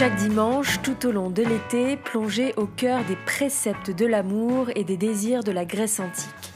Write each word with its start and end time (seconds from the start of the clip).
Chaque 0.00 0.16
dimanche, 0.16 0.80
tout 0.80 1.06
au 1.06 1.12
long 1.12 1.28
de 1.28 1.42
l'été, 1.42 1.98
plongez 1.98 2.54
au 2.56 2.64
cœur 2.64 3.04
des 3.04 3.16
préceptes 3.16 3.90
de 3.90 4.06
l'amour 4.06 4.70
et 4.74 4.82
des 4.82 4.96
désirs 4.96 5.44
de 5.44 5.52
la 5.52 5.66
Grèce 5.66 6.00
antique. 6.00 6.54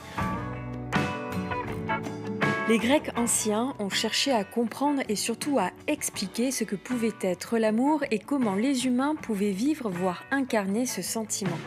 Les 2.71 2.79
Grecs 2.79 3.11
anciens 3.17 3.75
ont 3.79 3.91
cherché 3.91 4.33
à 4.33 4.45
comprendre 4.45 5.03
et 5.11 5.15
surtout 5.15 5.59
à 5.59 5.73
expliquer 5.89 6.53
ce 6.53 6.65
que 6.65 6.75
pouvait 6.75 7.13
être 7.21 7.59
l'amour 7.59 8.03
et 8.11 8.19
comment 8.19 8.55
les 8.55 8.87
humains 8.87 9.15
pouvaient 9.15 9.51
vivre, 9.51 9.91
voire 9.91 10.25
incarner 10.31 10.87
ce 10.87 11.03
sentiment. 11.03 11.59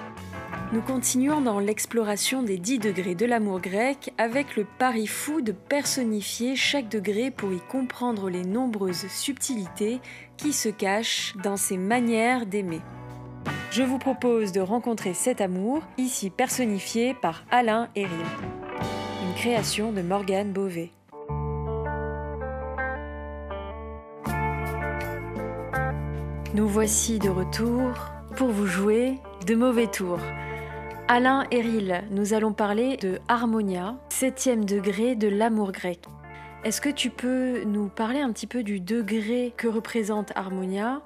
Nous 0.74 0.82
continuons 0.82 1.42
dans 1.42 1.60
l'exploration 1.60 2.44
des 2.44 2.58
10 2.58 2.80
degrés 2.80 3.16
de 3.16 3.26
l'amour 3.26 3.62
grec 3.62 4.14
avec 4.18 4.56
le 4.56 4.66
pari 4.78 5.08
fou 5.08 5.42
de 5.42 5.52
personnifier 5.52 6.56
chaque 6.56 6.90
degré 6.90 7.32
pour 7.32 7.54
y 7.54 7.60
comprendre 7.60 8.30
les 8.30 8.44
nombreuses 8.44 9.08
subtilités 9.08 10.00
qui 10.36 10.54
se 10.54 10.70
cachent 10.70 11.36
dans 11.44 11.58
ces 11.58 11.78
manières 11.78 12.46
d'aimer. 12.46 12.82
Je 13.72 13.84
vous 13.84 13.98
propose 13.98 14.52
de 14.52 14.62
rencontrer 14.62 15.14
cet 15.14 15.42
amour, 15.42 15.84
ici 15.98 16.30
personnifié 16.30 17.14
par 17.14 17.46
Alain 17.52 17.90
Héril 17.96 18.26
création 19.38 19.92
de 19.92 20.02
Morgane 20.02 20.52
Beauvais. 20.52 20.90
Nous 26.56 26.68
voici 26.68 27.20
de 27.20 27.30
retour 27.30 27.92
pour 28.36 28.48
vous 28.48 28.66
jouer 28.66 29.20
de 29.46 29.54
mauvais 29.54 29.86
tours. 29.86 30.20
Alain 31.10 31.46
Héril, 31.52 32.04
nous 32.12 32.34
allons 32.34 32.52
parler 32.52 32.98
de 32.98 33.20
Harmonia, 33.30 33.96
septième 34.10 34.66
degré 34.66 35.16
de 35.16 35.30
l'amour 35.30 35.72
grec. 35.72 36.02
Est-ce 36.66 36.82
que 36.82 36.90
tu 36.90 37.10
peux 37.10 37.64
nous 37.64 37.88
parler 37.88 38.20
un 38.20 38.34
petit 38.34 38.46
peu 38.46 38.62
du 38.62 38.82
degré 38.82 39.54
que 39.56 39.70
représente 39.70 40.34
Harmonia? 40.36 41.02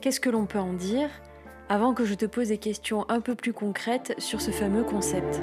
Qu'est-ce 0.00 0.18
que 0.18 0.30
l'on 0.30 0.46
peut 0.46 0.58
en 0.58 0.72
dire? 0.72 1.10
Avant 1.68 1.94
que 1.94 2.04
je 2.04 2.14
te 2.14 2.26
pose 2.26 2.48
des 2.48 2.58
questions 2.58 3.08
un 3.08 3.20
peu 3.20 3.36
plus 3.36 3.52
concrètes 3.52 4.16
sur 4.18 4.40
ce 4.40 4.50
fameux 4.50 4.82
concept 4.82 5.40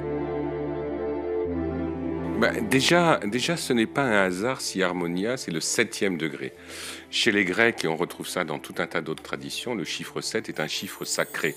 bah, 2.38 2.50
déjà, 2.60 3.20
déjà, 3.24 3.56
ce 3.56 3.72
n'est 3.72 3.86
pas 3.86 4.02
un 4.02 4.24
hasard 4.24 4.60
si 4.60 4.82
Harmonia, 4.82 5.36
c'est 5.36 5.50
le 5.50 5.60
septième 5.60 6.16
degré. 6.16 6.52
Chez 7.10 7.30
les 7.30 7.44
Grecs, 7.44 7.84
et 7.84 7.88
on 7.88 7.96
retrouve 7.96 8.26
ça 8.26 8.44
dans 8.44 8.58
tout 8.58 8.74
un 8.78 8.86
tas 8.86 9.00
d'autres 9.00 9.22
traditions, 9.22 9.74
le 9.74 9.84
chiffre 9.84 10.20
7 10.20 10.48
est 10.48 10.60
un 10.60 10.66
chiffre 10.66 11.04
sacré. 11.04 11.54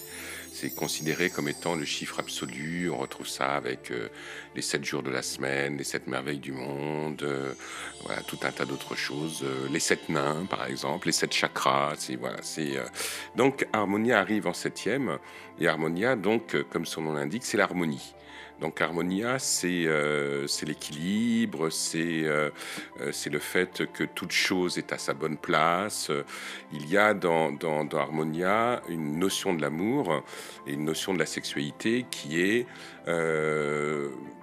C'est 0.60 0.74
considéré 0.74 1.30
comme 1.30 1.50
étant 1.50 1.76
le 1.76 1.86
chiffre 1.86 2.20
absolu. 2.20 2.90
On 2.90 2.98
retrouve 2.98 3.28
ça 3.28 3.56
avec 3.56 3.92
euh, 3.92 4.08
les 4.56 4.64
sept 4.64 4.84
jours 4.84 5.04
de 5.04 5.12
la 5.12 5.22
semaine, 5.22 5.78
les 5.78 5.84
sept 5.84 6.08
merveilles 6.08 6.40
du 6.40 6.52
monde, 6.52 7.22
euh, 7.22 7.54
voilà, 8.04 8.22
tout 8.24 8.40
un 8.42 8.52
tas 8.52 8.66
d'autres 8.66 8.96
choses. 8.96 9.44
Euh, 9.44 9.68
les 9.72 9.80
sept 9.80 10.10
nains, 10.10 10.48
par 10.50 10.66
exemple, 10.66 11.08
les 11.08 11.12
sept 11.12 11.34
chakras. 11.34 11.94
Voilà, 12.20 12.38
donc 13.36 13.68
Harmonia 13.74 14.20
arrive 14.20 14.48
en 14.48 14.54
septième. 14.54 15.20
Et 15.60 15.68
Harmonia, 15.68 16.16
donc, 16.16 16.56
comme 16.72 16.86
son 16.86 17.02
nom 17.02 17.14
l'indique, 17.14 17.46
c'est 17.46 17.58
l'harmonie. 17.58 18.16
Donc 18.60 18.82
Harmonia, 18.82 19.38
c'est 19.38 19.84
euh, 19.86 20.48
l'équilibre, 20.66 21.70
euh, 21.96 22.50
euh, 23.00 23.10
c'est 23.12 23.30
le 23.30 23.40
fait 23.40 23.84
que 23.94 24.04
toute 24.04 24.32
chose 24.32 24.80
est 24.80 24.92
à 24.94 24.98
sa 24.98 25.14
bonne 25.14 25.38
place. 25.38 26.12
Il 26.74 26.90
y 26.90 26.98
a 26.98 27.14
dans, 27.14 27.52
dans, 27.52 27.88
Harmonia 27.94 28.82
une 28.90 29.20
notion 29.20 29.54
de 29.54 29.62
l'amour 29.62 30.24
et 30.66 30.74
une 30.74 30.86
notion 30.86 31.14
de 31.14 31.20
la 31.20 31.28
sexualité 31.28 32.06
qui 32.10 32.42
est 32.42 32.66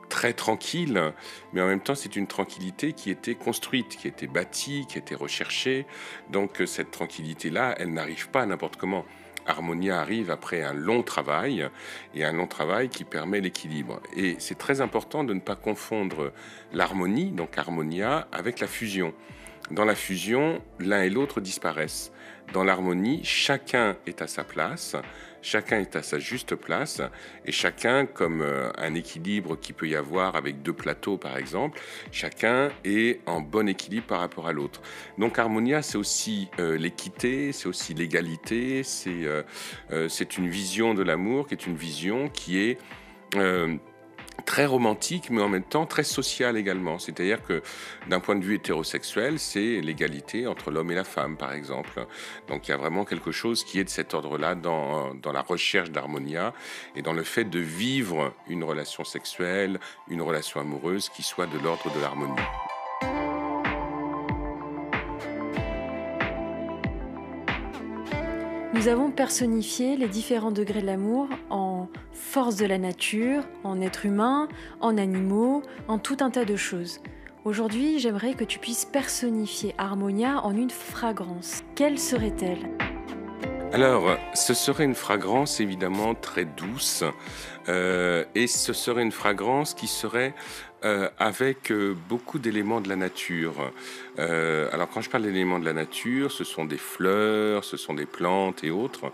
très 0.09 0.33
tranquille, 0.33 1.13
mais 1.53 1.61
en 1.61 1.67
même 1.67 1.81
temps 1.81 1.97
c'est 1.97 2.15
une 2.15 2.29
tranquillité 2.29 2.93
qui 2.93 3.11
était 3.11 3.35
construite, 3.35 3.97
qui 3.97 4.07
était 4.07 4.29
bâtie, 4.29 4.87
qui 4.89 4.99
était 4.99 5.17
recherchée. 5.17 5.87
Donc 6.31 6.63
cette 6.67 6.93
tranquillité-là, 6.93 7.75
elle 7.79 7.93
n'arrive 7.93 8.29
pas 8.29 8.47
n'importe 8.47 8.77
comment. 8.77 9.05
Harmonia 9.47 10.01
arrive 10.01 10.31
après 10.31 10.63
un 10.63 10.73
long 10.73 11.03
travail 11.03 11.69
et 12.15 12.25
un 12.25 12.33
long 12.33 12.47
travail 12.47 12.89
qui 12.89 13.05
permet 13.05 13.41
l'équilibre. 13.41 14.01
Et 14.17 14.37
c'est 14.39 14.59
très 14.59 14.81
important 14.81 15.25
de 15.25 15.35
ne 15.35 15.41
pas 15.41 15.57
confondre 15.57 16.33
l'harmonie, 16.73 17.31
donc 17.31 17.57
Harmonia, 17.59 18.29
avec 18.33 18.61
la 18.61 18.67
fusion. 18.67 19.13
Dans 19.71 19.85
la 19.85 19.95
fusion, 19.95 20.61
l'un 20.79 21.03
et 21.03 21.11
l'autre 21.11 21.41
disparaissent. 21.41 22.13
Dans 22.53 22.65
l'harmonie, 22.65 23.25
chacun 23.25 23.97
est 24.07 24.21
à 24.21 24.27
sa 24.27 24.45
place, 24.45 24.97
chacun 25.45 25.79
est 25.79 25.95
à 25.95 26.03
sa 26.03 26.19
juste 26.19 26.57
place, 26.57 27.03
et 27.45 27.53
chacun, 27.53 28.07
comme 28.07 28.41
euh, 28.41 28.71
un 28.79 28.95
équilibre 28.95 29.57
qui 29.57 29.73
peut 29.73 29.87
y 29.87 29.95
avoir 29.95 30.37
avec 30.37 30.63
deux 30.63 30.73
plateaux 30.73 31.19
par 31.19 31.37
exemple, 31.37 31.79
chacun 32.11 32.71
est 32.85 33.21
en 33.27 33.41
bon 33.41 33.69
équilibre 33.69 34.07
par 34.07 34.21
rapport 34.21 34.49
à 34.49 34.53
l'autre. 34.53 34.81
Donc 35.19 35.39
Harmonia, 35.39 35.83
c'est 35.83 35.99
aussi 35.99 36.49
euh, 36.59 36.77
l'équité, 36.79 37.53
c'est 37.53 37.69
aussi 37.69 37.93
l'égalité, 37.93 38.83
euh, 39.07 39.43
c'est 40.09 40.39
une 40.39 40.49
vision 40.49 40.95
de 40.95 41.03
l'amour 41.03 41.47
qui 41.47 41.55
est 41.55 41.67
une 41.67 41.77
vision 41.77 42.29
qui 42.29 42.59
est 42.59 42.79
très 44.45 44.67
romantique, 44.67 45.31
mais 45.31 45.43
en 45.43 45.49
même 45.49 45.63
temps 45.63 45.87
très 45.87 46.05
social 46.05 46.57
également. 46.57 46.99
C'est-à-dire 46.99 47.43
que 47.43 47.63
d'un 48.09 48.21
point 48.21 48.37
de 48.37 48.45
vue 48.45 48.57
hétérosexuel, 48.57 49.39
c'est 49.39 49.81
l'égalité 49.81 50.47
entre 50.47 50.71
l'homme 50.71 50.91
et 50.91 50.95
la 50.95 51.05
femme, 51.05 51.37
par 51.37 51.53
exemple. 51.53 52.07
Donc 52.49 52.69
il 52.69 52.71
y 52.71 52.75
a 52.75 52.77
vraiment 52.77 53.05
quelque 53.05 53.33
chose 53.33 53.65
qui 53.65 53.79
est 53.81 53.85
de 53.85 53.91
cet 53.91 54.15
ordre-là 54.15 54.55
dans, 54.55 55.15
dans 55.15 55.33
la 55.33 55.43
recherche 55.43 55.91
d'harmonia 55.91 56.53
et 56.97 57.03
dans 57.03 57.13
le 57.13 57.23
fait 57.23 57.45
de 57.45 57.59
vivre 57.59 58.33
une 58.49 58.65
relation 58.65 59.05
sexuelle, 59.05 59.81
une 60.09 60.23
relation 60.23 60.61
amoureuse 60.61 61.09
qui 61.09 61.23
soit 61.23 61.47
de 61.47 61.59
l'ordre 61.59 61.93
de 61.95 62.01
l'harmonie. 62.01 62.43
Nous 68.85 68.91
avons 68.91 69.11
personnifié 69.11 69.97
les 69.97 70.09
différents 70.09 70.51
degrés 70.51 70.83
de 70.83 70.87
l'amour 70.87 71.31
en 71.49 71.89
force 72.13 72.57
de 72.57 72.67
la 72.67 72.77
nature, 72.77 73.43
en 73.63 73.81
être 73.81 74.05
humain, 74.05 74.47
en 74.83 74.99
animaux, 74.99 75.63
en 75.89 75.99
tout 75.99 76.19
un 76.21 76.29
tas 76.29 76.45
de 76.45 76.55
choses. 76.55 77.01
Aujourd'hui, 77.47 77.99
j'aimerais 77.99 78.35
que 78.35 78.45
tu 78.45 78.59
puisses 78.59 78.85
personnifier 78.85 79.75
Harmonia 79.79 80.45
en 80.45 80.55
une 80.55 80.69
fragrance. 80.69 81.63
Quelle 81.75 81.99
serait-elle? 81.99 82.59
Alors, 83.73 84.19
ce 84.35 84.53
serait 84.53 84.85
une 84.85 84.95
fragrance 84.95 85.61
évidemment 85.61 86.15
très 86.15 86.45
douce, 86.45 87.05
euh, 87.71 88.27
et 88.35 88.47
ce 88.47 88.75
serait 88.75 89.03
une 89.03 89.13
fragrance 89.13 89.73
qui 89.73 89.87
serait 89.87 90.35
euh, 90.85 91.09
avec 91.19 91.73
euh, 91.73 91.95
beaucoup 92.11 92.39
d'éléments 92.39 92.83
de 92.83 92.91
la 92.91 92.97
nature. 92.97 93.73
Euh, 94.19 94.69
alors 94.71 94.91
quand 94.91 95.01
je 95.01 95.09
parle 95.09 95.23
d'éléments 95.23 95.59
de 95.59 95.65
la 95.65 95.73
nature, 95.73 96.31
ce 96.31 96.45
sont 96.45 96.67
des 96.67 96.77
fleurs, 96.77 97.65
ce 97.65 97.79
sont 97.79 97.95
des 97.95 98.05
plantes 98.05 98.65
et 98.65 98.71
autres. 98.71 99.11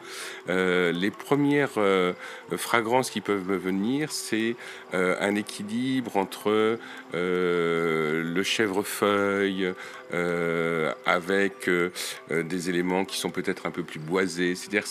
les 0.48 1.10
premières 1.12 1.78
fragrances 2.56 3.10
qui 3.10 3.20
peuvent 3.20 3.46
me 3.48 3.56
venir, 3.56 4.10
c'est 4.10 4.56
un 4.92 5.34
équilibre 5.36 6.16
entre 6.16 6.78
le 7.12 8.42
chèvrefeuille 8.42 9.72
avec 11.06 11.70
des 12.30 12.68
éléments 12.68 13.04
qui 13.04 13.16
sont 13.16 13.30
peut-être 13.30 13.66
un 13.66 13.70
peu 13.70 13.82
plus 13.82 14.00
boisés. 14.00 14.54
C'est-à-dire 14.54 14.86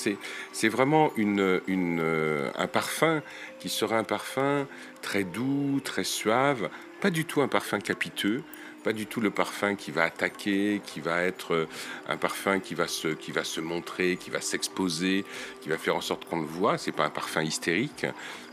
c'est 0.54 0.70
vraiment 0.70 1.12
un 1.18 2.68
parfum 2.68 3.22
qui 3.60 3.70
sera 3.70 3.98
un 3.98 4.04
parfum 4.04 4.66
très 5.02 5.24
doux, 5.24 5.80
très 5.84 6.04
suave, 6.04 6.69
pas 7.02 7.10
du 7.10 7.26
tout 7.26 7.42
un 7.42 7.48
parfum 7.48 7.80
capiteux, 7.80 8.44
pas 8.84 8.94
du 8.94 9.06
tout 9.06 9.22
le 9.22 9.30
parfum 9.30 9.76
qui 9.76 9.92
va 9.92 10.04
attaquer, 10.04 10.82
qui 10.86 11.02
va 11.02 11.22
être 11.24 11.54
euh, 11.54 11.68
un 12.08 12.18
parfum 12.18 12.60
qui 12.60 12.76
va 12.76 12.88
se, 12.88 13.10
qui 13.10 13.32
va 13.32 13.44
se 13.44 13.60
montrer, 13.60 14.18
qui 14.18 14.30
va 14.30 14.42
s'exposer, 14.42 15.26
qui 15.62 15.70
va 15.70 15.78
faire 15.78 15.96
en 15.96 16.02
sorte 16.02 16.26
qu'on 16.26 16.42
le 16.42 16.48
voit. 16.48 16.78
C'est 16.78 16.92
pas 16.92 17.06
un 17.06 17.10
parfum 17.10 17.42
hystérique, 17.42 18.06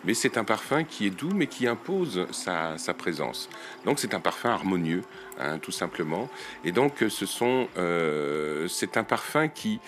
mais 0.05 0.15
c'est 0.15 0.37
un 0.37 0.45
parfum 0.45 0.85
qui 0.85 1.07
est 1.07 1.11
doux, 1.11 1.33
mais 1.33 1.47
qui 1.47 1.67
impose 1.67 2.27
sa, 2.33 2.77
présence. 2.95 3.49
Donc 3.85 3.99
c'est 3.99 4.15
un 4.15 4.21
parfum 4.21 4.51
harmonieux, 4.51 5.03
hein, 5.39 5.59
tout 5.59 5.73
simplement. 5.73 6.29
Et 6.65 6.73
donc 6.73 7.05
ce 7.09 7.27
sont, 7.27 7.69
euh, 7.77 8.67
c'est 8.69 8.97
un 8.97 9.05
parfum 9.05 9.49
qui 9.49 9.81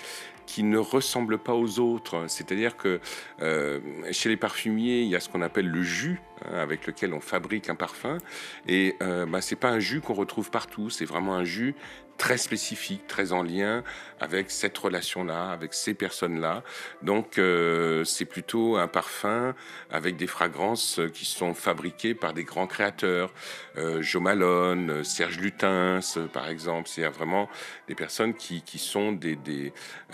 qui 0.49 0.63
ne 0.63 0.79
ressemble 0.79 1.37
pas 1.37 1.53
aux 1.53 1.79
autres. 1.79 2.25
C'est-à-dire 2.27 2.79
que 2.79 3.01
euh, 3.43 3.81
chez 4.13 4.31
les 4.31 4.39
parfumiers, 4.39 5.03
il 5.03 5.09
y 5.09 5.15
a 5.15 5.21
ce 5.21 5.29
qu'on 5.29 5.43
appelle 5.43 5.69
le 5.69 5.83
jus 5.83 6.23
avec 6.53 6.87
lequel 6.87 7.15
on 7.15 7.21
fabrique 7.21 7.69
un 7.69 7.75
parfum. 7.75 8.19
Et 8.67 8.97
euh, 9.03 9.27
bah, 9.27 9.41
c'est 9.41 9.57
pas 9.57 9.71
un 9.71 9.81
jus 9.81 10.01
qu'on 10.01 10.15
retrouve 10.15 10.51
partout. 10.51 10.91
C'est 10.91 11.05
vraiment 11.05 11.35
un 11.35 11.45
jus 11.45 11.75
très 12.19 12.37
spécifique, 12.37 13.07
très 13.07 13.33
en 13.33 13.43
lien 13.43 13.83
avec 14.21 14.51
cette 14.51 14.77
relation-là, 14.77 15.51
avec 15.51 15.73
ces 15.73 15.95
personnes-là. 15.95 16.65
Donc 17.03 17.39
euh, 17.39 18.03
c'est 18.05 18.25
plutôt 18.25 18.77
un 18.77 18.89
parfum 18.89 19.55
avec 19.91 20.17
des 20.17 20.27
fragrances 20.27 21.01
qui 21.15 21.25
sont 21.25 21.55
fabriquées 21.55 22.15
par 22.15 22.35
des 22.35 22.43
grands 22.43 22.67
créateurs, 22.67 23.33
euh, 23.77 24.03
Joe 24.03 24.21
Malone, 24.21 25.05
Serge 25.05 25.39
Lutens, 25.39 26.19
par 26.33 26.49
exemple. 26.49 26.89
C'est 26.89 27.07
vraiment 27.07 27.49
des 27.87 27.95
personnes 27.95 28.35
qui, 28.35 28.63
qui 28.63 28.79
sont 28.79 29.13
des, 29.13 29.39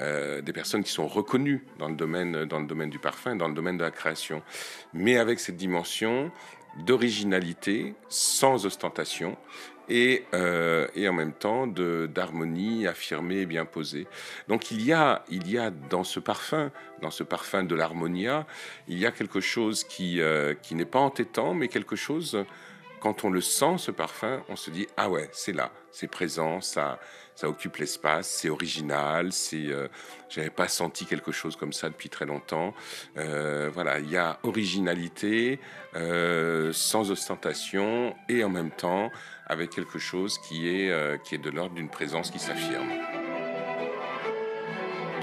euh, 0.00 0.42
des, 0.42 0.52
personnes 0.52 0.84
qui 0.84 0.92
sont 0.92 1.08
reconnues 1.08 1.64
dans 1.78 1.88
le 1.88 1.96
domaine, 1.96 2.44
dans 2.44 2.60
le 2.60 2.66
domaine 2.66 2.90
du 2.90 2.98
parfum, 2.98 3.34
dans 3.34 3.48
le 3.48 3.54
domaine 3.54 3.78
de 3.78 3.84
la 3.84 3.90
création. 3.90 4.42
Mais 4.92 5.16
avec 5.16 5.40
cette 5.40 5.56
dimension 5.56 6.13
d'originalité 6.86 7.94
sans 8.08 8.66
ostentation 8.66 9.36
et, 9.88 10.24
euh, 10.32 10.86
et 10.94 11.08
en 11.08 11.12
même 11.12 11.32
temps 11.32 11.66
d'harmonie 11.66 12.86
affirmée 12.86 13.40
et 13.40 13.46
bien 13.46 13.64
posée. 13.64 14.06
Donc 14.48 14.70
il 14.70 14.82
y, 14.82 14.92
a, 14.92 15.24
il 15.30 15.50
y 15.50 15.58
a 15.58 15.70
dans 15.70 16.04
ce 16.04 16.20
parfum, 16.20 16.70
dans 17.02 17.10
ce 17.10 17.22
parfum 17.22 17.64
de 17.64 17.74
l'harmonia, 17.74 18.46
il 18.88 18.98
y 18.98 19.06
a 19.06 19.10
quelque 19.10 19.40
chose 19.40 19.84
qui, 19.84 20.20
euh, 20.20 20.54
qui 20.62 20.74
n'est 20.74 20.84
pas 20.84 21.00
entêtant, 21.00 21.54
mais 21.54 21.68
quelque 21.68 21.96
chose, 21.96 22.44
quand 23.04 23.22
on 23.24 23.28
le 23.28 23.42
sent, 23.42 23.76
ce 23.76 23.90
parfum, 23.90 24.42
on 24.48 24.56
se 24.56 24.70
dit, 24.70 24.86
ah 24.96 25.10
ouais, 25.10 25.28
c'est 25.30 25.52
là, 25.52 25.70
c'est 25.90 26.08
présent, 26.08 26.62
ça, 26.62 26.98
ça 27.34 27.50
occupe 27.50 27.76
l'espace, 27.76 28.26
c'est 28.30 28.48
original, 28.48 29.30
c'est, 29.30 29.66
euh, 29.66 29.88
j'avais 30.30 30.48
pas 30.48 30.68
senti 30.68 31.04
quelque 31.04 31.30
chose 31.30 31.54
comme 31.54 31.74
ça 31.74 31.90
depuis 31.90 32.08
très 32.08 32.24
longtemps. 32.24 32.72
Euh, 33.18 33.70
voilà, 33.74 33.98
il 33.98 34.08
y 34.10 34.16
a 34.16 34.38
originalité, 34.42 35.60
euh, 35.96 36.72
sans 36.72 37.10
ostentation 37.10 38.16
et 38.30 38.42
en 38.42 38.48
même 38.48 38.70
temps 38.70 39.10
avec 39.48 39.68
quelque 39.68 39.98
chose 39.98 40.38
qui 40.38 40.66
est, 40.70 40.90
euh, 40.90 41.18
qui 41.18 41.34
est 41.34 41.38
de 41.44 41.50
l'ordre 41.50 41.74
d'une 41.74 41.90
présence 41.90 42.30
qui 42.30 42.38
s'affirme. 42.38 42.88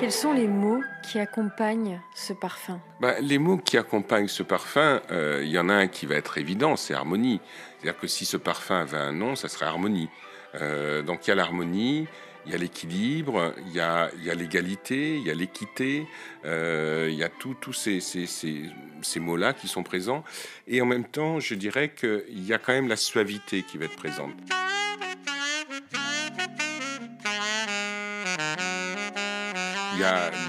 Quels 0.01 0.11
sont 0.11 0.33
les 0.33 0.47
mots 0.47 0.81
qui 1.03 1.19
accompagnent 1.19 2.01
ce 2.15 2.33
parfum? 2.33 2.79
Bah, 2.99 3.19
Les 3.21 3.37
mots 3.37 3.57
qui 3.57 3.77
accompagnent 3.77 4.27
ce 4.27 4.41
parfum, 4.41 4.99
il 5.11 5.47
y 5.47 5.59
en 5.59 5.69
a 5.69 5.75
un 5.75 5.87
qui 5.87 6.07
va 6.07 6.15
être 6.15 6.39
évident, 6.39 6.75
c'est 6.75 6.95
harmonie. 6.95 7.39
C'est-à-dire 7.77 7.99
que 7.99 8.07
si 8.07 8.25
ce 8.25 8.35
parfum 8.35 8.81
avait 8.81 8.97
un 8.97 9.11
nom, 9.11 9.35
ça 9.35 9.47
serait 9.47 9.67
harmonie. 9.67 10.09
Euh, 10.55 11.03
donc 11.03 11.27
il 11.27 11.29
y 11.29 11.33
a 11.33 11.35
l'harmonie, 11.35 12.07
il 12.47 12.51
y 12.51 12.55
a 12.55 12.57
l'équilibre, 12.57 13.53
il 13.67 13.73
y 13.73 13.79
a, 13.79 14.09
l'égalité, 14.33 15.17
il 15.17 15.23
y 15.23 15.29
a 15.29 15.35
l'équité, 15.35 16.07
euh, 16.45 17.07
il 17.07 17.15
y 17.15 17.23
a 17.23 17.29
tous 17.29 17.73
ces, 17.73 17.99
ces, 18.01 19.19
mots-là 19.19 19.53
qui 19.53 19.67
sont 19.67 19.83
présents. 19.83 20.23
Et 20.67 20.81
en 20.81 20.87
même 20.87 21.05
temps, 21.05 21.39
je 21.39 21.53
dirais 21.53 21.93
qu'il 21.93 22.43
y 22.43 22.53
a 22.53 22.57
quand 22.57 22.73
même 22.73 22.87
la 22.87 22.95
suavité 22.95 23.61
qui 23.61 23.77
va 23.77 23.85
être 23.85 23.97
présente. 23.97 24.33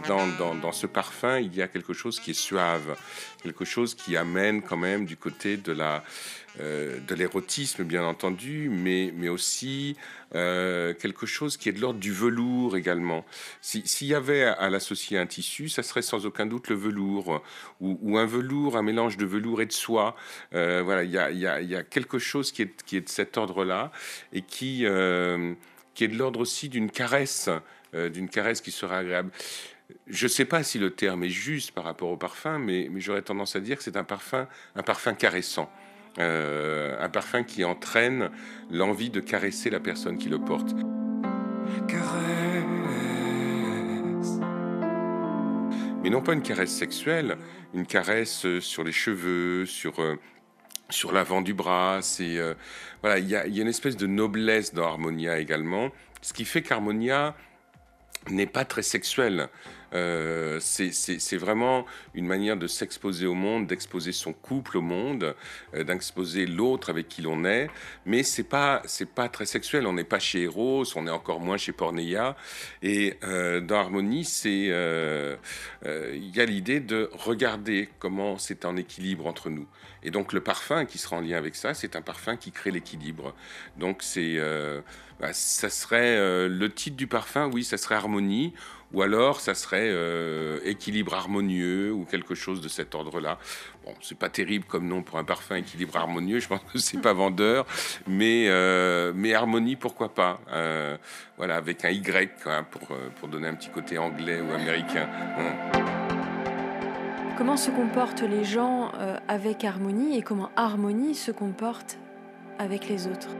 Dans, 0.08 0.72
ce 0.72 0.86
parfum, 0.86 1.38
il 1.38 1.54
y 1.54 1.62
a 1.62 1.68
quelque 1.68 1.92
chose 1.92 2.20
qui 2.20 2.32
est 2.32 2.34
suave, 2.34 2.96
quelque 3.42 3.64
chose 3.64 3.94
qui 3.94 4.16
amène 4.16 4.62
quand 4.62 4.76
même 4.76 5.04
du 5.04 5.16
côté 5.16 5.56
de 5.56 5.76
euh, 6.60 6.98
l'érotisme, 7.10 7.84
bien 7.84 8.04
entendu, 8.04 8.68
mais, 8.70 9.12
mais 9.16 9.28
aussi 9.28 9.96
euh, 10.34 10.94
quelque 10.94 11.26
chose 11.26 11.56
qui 11.56 11.68
est 11.68 11.72
de 11.72 11.80
l'ordre 11.80 12.00
du 12.00 12.12
velours 12.12 12.76
également. 12.76 13.24
S'il 13.60 14.06
y 14.06 14.14
avait 14.14 14.42
à, 14.42 14.70
l'associer 14.70 15.18
un 15.18 15.26
tissu, 15.26 15.68
ça 15.68 15.82
serait 15.82 16.02
sans 16.02 16.26
aucun 16.26 16.46
doute 16.46 16.68
le 16.68 16.76
velours, 16.76 17.42
ou, 17.80 18.18
un 18.18 18.26
velours, 18.26 18.76
un 18.76 18.82
mélange 18.82 19.16
de 19.16 19.26
velours 19.26 19.62
et 19.62 19.66
de 19.66 19.72
soie. 19.72 20.16
Euh, 20.54 20.82
voilà, 20.84 21.04
il 21.04 21.10
y 21.10 21.76
a, 21.76 21.82
quelque 21.82 22.18
chose 22.18 22.52
qui 22.52 22.62
est, 22.62 22.82
qui 22.84 22.96
est 22.96 23.02
de 23.02 23.08
cet 23.08 23.36
ordre-là, 23.36 23.90
et 24.32 24.42
qui, 24.42 24.86
qui 25.94 26.04
est 26.04 26.08
de 26.08 26.16
l'ordre 26.16 26.40
aussi 26.40 26.68
d'une 26.68 26.90
caresse, 26.90 27.48
d'une 27.92 28.28
caresse 28.28 28.60
qui 28.60 28.70
serait 28.70 28.96
agréable. 28.96 29.30
Je 30.06 30.24
ne 30.24 30.28
sais 30.28 30.44
pas 30.44 30.62
si 30.62 30.78
le 30.78 30.90
terme 30.90 31.24
est 31.24 31.28
juste 31.28 31.72
par 31.72 31.84
rapport 31.84 32.10
au 32.10 32.16
parfum, 32.16 32.58
mais, 32.58 32.88
mais 32.90 33.00
j'aurais 33.00 33.22
tendance 33.22 33.56
à 33.56 33.60
dire 33.60 33.76
que 33.76 33.82
c'est 33.82 33.96
un 33.96 34.04
parfum, 34.04 34.48
un 34.74 34.82
parfum 34.82 35.14
caressant. 35.14 35.70
Euh, 36.18 36.94
un 37.00 37.08
parfum 37.08 37.42
qui 37.42 37.64
entraîne 37.64 38.30
l'envie 38.70 39.08
de 39.08 39.20
caresser 39.20 39.70
la 39.70 39.80
personne 39.80 40.18
qui 40.18 40.28
le 40.28 40.38
porte. 40.38 40.74
Mais 46.02 46.10
non 46.10 46.20
pas 46.20 46.34
une 46.34 46.42
caresse 46.42 46.72
sexuelle, 46.72 47.38
une 47.72 47.86
caresse 47.86 48.46
sur 48.58 48.84
les 48.84 48.92
cheveux, 48.92 49.64
sur, 49.64 50.00
euh, 50.00 50.16
sur 50.92 51.12
l'avant 51.12 51.42
du 51.42 51.54
bras. 51.54 51.98
C'est, 52.02 52.38
euh, 52.38 52.54
voilà, 53.00 53.18
il 53.18 53.28
y 53.28 53.36
a, 53.36 53.46
y 53.46 53.58
a 53.58 53.62
une 53.62 53.68
espèce 53.68 53.96
de 53.96 54.06
noblesse 54.06 54.74
dans 54.74 54.84
Harmonia 54.84 55.38
également, 55.38 55.90
ce 56.20 56.32
qui 56.32 56.44
fait 56.44 56.62
qu'Harmonia 56.62 57.34
n'est 58.30 58.46
pas 58.46 58.64
très 58.64 58.82
sexuel. 58.82 59.48
Euh, 59.94 60.58
c'est 60.60 61.36
vraiment 61.36 61.84
une 62.14 62.26
manière 62.26 62.56
de 62.56 62.66
s'exposer 62.66 63.26
au 63.26 63.34
monde, 63.34 63.66
d'exposer 63.66 64.12
son 64.12 64.32
couple 64.32 64.78
au 64.78 64.80
monde, 64.80 65.34
euh, 65.74 65.84
d'exposer 65.84 66.46
l'autre 66.46 66.90
avec 66.90 67.08
qui 67.08 67.22
l'on 67.22 67.44
est. 67.44 67.68
Mais 68.06 68.22
c'est 68.22 68.44
pas 68.44 68.82
c'est 68.86 69.08
pas 69.08 69.28
très 69.28 69.46
sexuel. 69.46 69.86
On 69.86 69.92
n'est 69.92 70.04
pas 70.04 70.18
chez 70.18 70.42
Eros, 70.42 70.84
on 70.96 71.06
est 71.06 71.10
encore 71.10 71.40
moins 71.40 71.56
chez 71.56 71.72
Porneia. 71.72 72.36
Et 72.82 73.18
euh, 73.22 73.60
dans 73.60 73.76
Harmonie, 73.76 74.24
c'est 74.24 74.52
il 75.82 76.36
y 76.36 76.40
a 76.40 76.44
l'idée 76.44 76.80
de 76.80 77.10
regarder 77.12 77.88
comment 77.98 78.38
c'est 78.38 78.64
en 78.64 78.76
équilibre 78.76 79.26
entre 79.26 79.50
nous. 79.50 79.66
Et 80.02 80.10
donc 80.10 80.32
le 80.32 80.40
parfum 80.40 80.84
qui 80.84 80.98
sera 80.98 81.16
en 81.16 81.20
lien 81.20 81.36
avec 81.36 81.54
ça, 81.54 81.74
c'est 81.74 81.96
un 81.96 82.02
parfum 82.02 82.36
qui 82.36 82.50
crée 82.50 82.70
l'équilibre. 82.70 83.34
Donc 83.76 84.02
c'est 84.02 84.38
bah, 85.20 85.32
ça 85.32 85.68
serait 85.68 86.48
le 86.48 86.68
titre 86.68 86.96
du 86.96 87.06
parfum, 87.06 87.50
oui, 87.52 87.64
ça 87.64 87.76
serait 87.76 87.94
Harmonie 87.94 88.54
ou 88.92 89.02
alors 89.02 89.40
ça 89.40 89.54
serait 89.54 89.90
euh, 89.90 90.58
équilibre 90.64 91.14
harmonieux 91.14 91.92
ou 91.92 92.04
quelque 92.04 92.34
chose 92.34 92.60
de 92.60 92.68
cet 92.68 92.94
ordre-là. 92.94 93.38
Bon, 93.84 93.94
c'est 94.00 94.18
pas 94.18 94.28
terrible 94.28 94.64
comme 94.66 94.86
nom 94.86 95.02
pour 95.02 95.18
un 95.18 95.24
parfum 95.24 95.56
équilibre 95.56 95.96
harmonieux, 95.96 96.40
je 96.40 96.48
pense 96.48 96.60
que 96.72 96.78
c'est 96.78 97.00
pas 97.00 97.12
vendeur, 97.12 97.66
mais, 98.06 98.46
euh, 98.48 99.12
mais 99.14 99.34
harmonie, 99.34 99.76
pourquoi 99.76 100.14
pas 100.14 100.40
euh, 100.52 100.96
Voilà, 101.36 101.56
avec 101.56 101.84
un 101.84 101.90
Y 101.90 102.30
pour, 102.70 102.88
pour 103.18 103.28
donner 103.28 103.48
un 103.48 103.54
petit 103.54 103.70
côté 103.70 103.98
anglais 103.98 104.40
ou 104.40 104.52
américain. 104.52 105.08
Hein. 105.38 105.82
Comment 107.36 107.56
se 107.56 107.70
comportent 107.70 108.22
les 108.22 108.44
gens 108.44 108.92
avec 109.26 109.64
harmonie 109.64 110.16
et 110.16 110.22
comment 110.22 110.50
harmonie 110.54 111.14
se 111.14 111.32
comporte 111.32 111.98
avec 112.58 112.88
les 112.88 113.08
autres? 113.08 113.30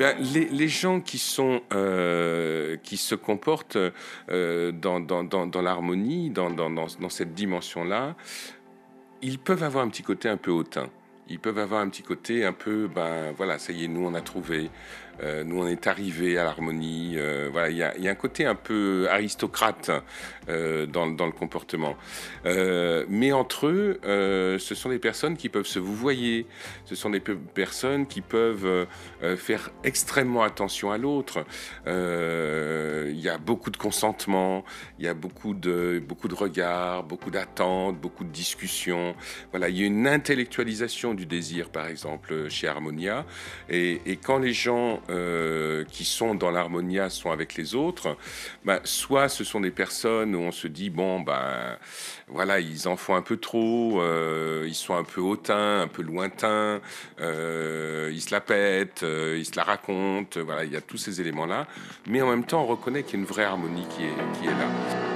Eh 0.00 0.14
les, 0.50 0.68
gens 0.68 1.00
qui, 1.00 1.18
sont, 1.18 1.60
euh, 1.72 2.76
qui 2.82 2.96
se 2.96 3.14
comportent 3.14 3.78
euh, 4.30 4.72
dans, 4.72 5.00
dans, 5.00 5.24
dans, 5.24 5.62
l'harmonie, 5.62 6.30
dans, 6.30 6.50
dans, 6.50 7.08
cette 7.08 7.34
dimension-là, 7.34 8.16
ils 9.20 9.38
peuvent 9.38 9.62
avoir 9.62 9.84
un 9.84 9.88
petit 9.88 10.02
côté 10.02 10.28
un 10.28 10.36
peu 10.36 10.50
hautain. 10.50 10.88
Ils 11.28 11.38
peuvent 11.38 11.58
avoir 11.58 11.80
un 11.80 11.88
petit 11.88 12.02
côté 12.02 12.44
un 12.44 12.52
peu, 12.52 12.88
ben 12.92 13.32
voilà, 13.36 13.58
ça 13.58 13.72
y 13.72 13.84
est, 13.84 13.88
nous 13.88 14.04
on 14.04 14.14
a 14.14 14.20
trouvé, 14.20 14.70
euh, 15.22 15.44
nous, 15.44 15.62
on 15.62 15.66
est 15.66 15.86
arrivé 15.86 16.38
à 16.38 16.44
l'harmonie. 16.44 17.14
Euh, 17.16 17.48
voilà, 17.52 17.70
il 17.70 17.76
y, 17.76 17.82
a, 17.82 18.10
un 18.10 18.14
côté 18.14 18.44
un 18.44 18.54
peu 18.54 19.06
aristocrate 19.10 19.90
euh, 20.48 20.86
dans, 20.86 21.06
le 21.06 21.32
comportement. 21.32 21.96
mais 22.44 23.32
entre 23.32 23.66
eux, 23.66 24.00
ce 24.58 24.74
sont 24.74 24.88
des 24.88 24.98
personnes 24.98 25.36
qui 25.36 25.48
peuvent 25.48 25.66
se 25.66 25.78
vous 25.78 25.94
voyez. 25.94 26.46
Ce 26.84 26.94
sont 26.94 27.10
des 27.10 27.20
personnes 27.20 28.06
qui 28.06 28.20
peuvent 28.20 28.86
faire 29.36 29.70
extrêmement 29.84 30.42
attention 30.42 30.90
à 30.90 30.98
l'autre. 30.98 31.44
Il 31.86 33.20
y 33.20 33.28
a 33.28 33.38
beaucoup 33.38 33.70
de 33.70 33.76
consentement, 33.76 34.64
il 34.98 35.04
y 35.04 35.08
a 35.08 35.14
beaucoup 35.14 35.54
de, 35.54 36.02
beaucoup 36.06 36.28
de 36.28 36.34
regards, 36.34 37.04
beaucoup 37.04 37.30
d'attentes, 37.30 37.98
beaucoup 38.00 38.24
de 38.24 38.30
discussions. 38.30 39.14
Voilà, 39.50 39.68
il 39.68 39.78
y 39.78 39.82
a 39.82 39.86
une 39.86 40.06
intellectualisation 40.06 41.14
du 41.14 41.26
désir, 41.26 41.70
par 41.70 41.86
exemple, 41.86 42.48
chez 42.48 42.66
Harmonia. 42.66 43.24
Et 43.68 44.18
quand 44.22 44.38
les 44.38 44.52
gens 44.52 45.01
euh, 45.10 45.84
qui 45.90 46.04
sont 46.04 46.34
dans 46.34 46.50
l'harmonia 46.50 47.10
sont 47.10 47.30
avec 47.30 47.54
les 47.56 47.74
autres, 47.74 48.16
bah, 48.64 48.80
soit 48.84 49.28
ce 49.28 49.44
sont 49.44 49.60
des 49.60 49.70
personnes 49.70 50.34
où 50.34 50.40
on 50.40 50.52
se 50.52 50.68
dit 50.68 50.90
bon 50.90 51.20
ben 51.20 51.76
voilà 52.28 52.60
ils 52.60 52.88
en 52.88 52.96
font 52.96 53.14
un 53.14 53.22
peu 53.22 53.36
trop, 53.36 54.00
euh, 54.00 54.64
ils 54.66 54.74
sont 54.74 54.94
un 54.94 55.04
peu 55.04 55.20
hautains, 55.20 55.80
un 55.82 55.88
peu 55.88 56.02
lointains, 56.02 56.80
euh, 57.20 58.10
ils 58.12 58.20
se 58.20 58.32
la 58.32 58.40
pètent, 58.40 59.04
ils 59.04 59.46
se 59.46 59.56
la 59.56 59.64
racontent, 59.64 60.40
voilà 60.42 60.64
il 60.64 60.72
y 60.72 60.76
a 60.76 60.80
tous 60.80 60.98
ces 60.98 61.20
éléments 61.20 61.46
là, 61.46 61.66
mais 62.06 62.22
en 62.22 62.28
même 62.28 62.44
temps 62.44 62.62
on 62.62 62.66
reconnaît 62.66 63.02
qu'il 63.02 63.14
y 63.14 63.16
a 63.16 63.20
une 63.20 63.28
vraie 63.28 63.44
harmonie 63.44 63.86
qui 63.96 64.04
est 64.04 64.50
là. 64.50 65.11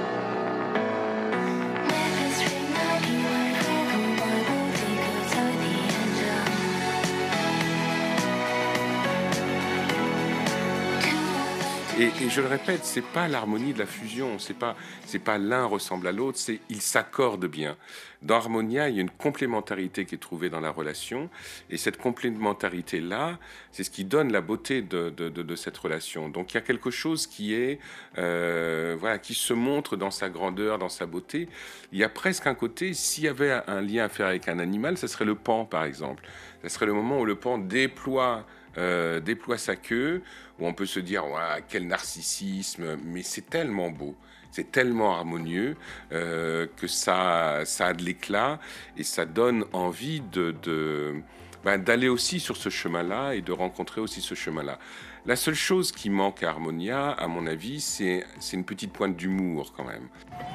Et, 11.99 12.29
je 12.29 12.41
le 12.41 12.47
répète, 12.47 12.81
c'est 12.83 13.01
pas 13.01 13.27
l'harmonie 13.27 13.73
de 13.73 13.79
la 13.79 13.87
fusion, 13.87 14.37
c'est 14.37 14.53
pas 14.53 14.75
c'est 15.07 15.17
pas 15.17 15.39
l'un 15.39 15.65
ressemble 15.65 16.07
à 16.07 16.11
l'autre, 16.11 16.37
c'est 16.37 16.59
ils 16.69 16.81
s'accordent 16.81 17.47
bien. 17.47 17.75
Dans 18.21 18.35
Harmonia, 18.35 18.87
il 18.89 18.95
y 18.95 18.99
a 18.99 19.01
une 19.01 19.09
complémentarité 19.09 20.05
qui 20.05 20.13
est 20.13 20.19
trouvée 20.19 20.51
dans 20.51 20.59
la 20.59 20.69
relation, 20.69 21.27
et 21.71 21.77
cette 21.77 21.97
complémentarité 21.97 22.99
là, 22.99 23.39
c'est 23.71 23.83
ce 23.83 23.89
qui 23.89 24.03
donne 24.03 24.31
la 24.31 24.41
beauté 24.41 24.83
de, 24.83 25.09
de, 25.09 25.55
cette 25.55 25.77
relation. 25.77 26.29
Donc 26.29 26.53
il 26.53 26.55
y 26.55 26.57
a 26.59 26.61
quelque 26.61 26.91
chose 26.91 27.25
qui 27.25 27.55
est 27.55 27.79
euh, 28.19 28.95
voilà 28.99 29.17
qui 29.17 29.33
se 29.33 29.53
montre 29.53 29.97
dans 29.97 30.11
sa 30.11 30.29
grandeur, 30.29 30.77
dans 30.77 30.89
sa 30.89 31.07
beauté. 31.07 31.49
Il 31.91 31.97
y 31.97 32.03
a 32.03 32.09
presque 32.09 32.45
un 32.45 32.55
côté, 32.55 32.93
s'il 32.93 33.23
y 33.23 33.27
avait 33.27 33.59
un 33.65 33.81
lien 33.81 34.03
à 34.03 34.09
faire 34.09 34.27
avec 34.27 34.47
un 34.47 34.59
animal, 34.59 34.99
ce 34.99 35.07
serait 35.07 35.25
le 35.25 35.35
pan 35.35 35.65
par 35.65 35.83
exemple. 35.83 36.23
Ce 36.61 36.69
serait 36.69 36.85
le 36.85 36.93
moment 36.93 37.19
où 37.19 37.25
le 37.25 37.35
pan 37.35 37.57
déploie 37.57 38.45
euh, 38.77 39.19
déploie 39.19 39.57
sa 39.57 39.75
queue, 39.75 40.21
où 40.59 40.67
on 40.67 40.73
peut 40.73 40.85
se 40.85 40.99
dire 40.99 41.25
ouais, 41.25 41.63
quel 41.67 41.87
narcissisme, 41.87 42.97
mais 43.03 43.23
c'est 43.23 43.49
tellement 43.49 43.89
beau. 43.89 44.15
C'est 44.51 44.71
tellement 44.71 45.15
harmonieux 45.15 45.75
euh, 46.11 46.67
que 46.77 46.87
ça, 46.87 47.63
ça 47.65 47.87
a 47.87 47.93
de 47.93 48.03
l'éclat 48.03 48.59
et 48.95 49.03
ça 49.03 49.25
donne 49.25 49.65
envie 49.73 50.21
de, 50.21 51.21
ben, 51.63 51.77
d'aller 51.77 52.07
aussi 52.07 52.39
sur 52.39 52.57
ce 52.57 52.69
chemin-là 52.69 53.33
et 53.33 53.41
de 53.41 53.51
rencontrer 53.51 54.01
aussi 54.01 54.21
ce 54.21 54.35
chemin-là. 54.35 54.79
La 55.27 55.35
seule 55.35 55.55
chose 55.55 55.91
qui 55.91 56.09
manque 56.09 56.41
à 56.41 56.47
Harmonia, 56.47 57.09
à 57.09 57.27
mon 57.27 57.47
avis, 57.47 57.81
c'est 57.81 58.23
une 58.53 58.63
petite 58.63 58.93
pointe 58.93 59.17
d'humour 59.17 59.73
quand 59.75 59.83
même. 59.83 60.07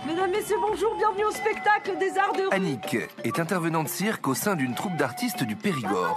Mesdames, 0.07 0.31
Messieurs, 0.31 0.57
bonjour, 0.67 0.97
bienvenue 0.97 1.27
au 1.27 1.31
spectacle 1.31 1.99
des 2.01 2.17
arts 2.17 2.33
de... 2.33 2.55
Annick 2.55 2.97
est 3.23 3.39
intervenante 3.39 3.89
cirque 3.89 4.27
au 4.29 4.33
sein 4.33 4.57
d'une 4.57 4.75
troupe 4.75 4.97
d'artistes 4.97 5.45
du 5.45 5.57
Périgord. 5.57 6.17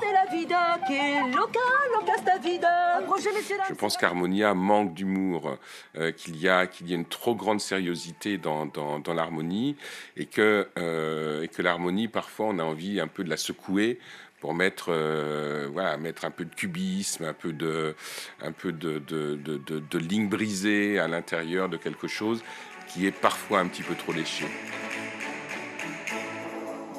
Je 3.67 3.73
pense 3.73 3.97
qu'Harmonia 3.97 4.53
manque 4.53 4.93
d'humour, 4.93 5.57
euh, 5.97 6.13
qu'il 6.13 6.37
y, 6.37 6.47
a, 6.47 6.65
qu'il 6.65 6.89
y 6.89 6.93
a 6.93 6.95
une 6.95 7.03
trop 7.03 7.35
grande 7.35 7.59
sériosité 7.59 8.37
dans, 8.37 8.67
dans, 8.67 9.13
l'harmonie 9.13 9.75
et 10.15 10.27
que, 10.27 10.69
euh, 10.79 11.43
et 11.43 11.49
que 11.49 11.61
l'harmonie, 11.61 12.07
parfois, 12.07 12.45
on 12.45 12.59
a 12.59 12.63
envie 12.63 13.01
un 13.01 13.07
peu 13.07 13.25
de 13.25 13.29
la 13.29 13.37
secouer 13.37 13.99
pour 14.39 14.53
mettre, 14.53 14.87
euh, 14.89 15.67
voilà, 15.71 15.97
mettre 15.97 16.25
un 16.25 16.31
peu 16.31 16.45
de 16.45 16.53
cubisme, 16.53 17.23
un 17.25 17.33
peu 17.33 17.53
de, 17.53 17.95
un 18.41 18.51
peu 18.51 18.71
de, 18.71 18.99
de, 18.99 19.35
de, 19.35 19.57
de 19.57 19.97
ligne 19.97 20.29
brisée 20.29 20.99
à 20.99 21.07
l'intérieur 21.07 21.69
de 21.69 21.77
quelque 21.77 22.07
chose 22.07 22.43
qui 22.87 23.07
est 23.07 23.11
parfois 23.11 23.59
un 23.59 23.67
petit 23.67 23.83
peu 23.83 23.95
trop 23.95 24.13
léché. 24.13 24.45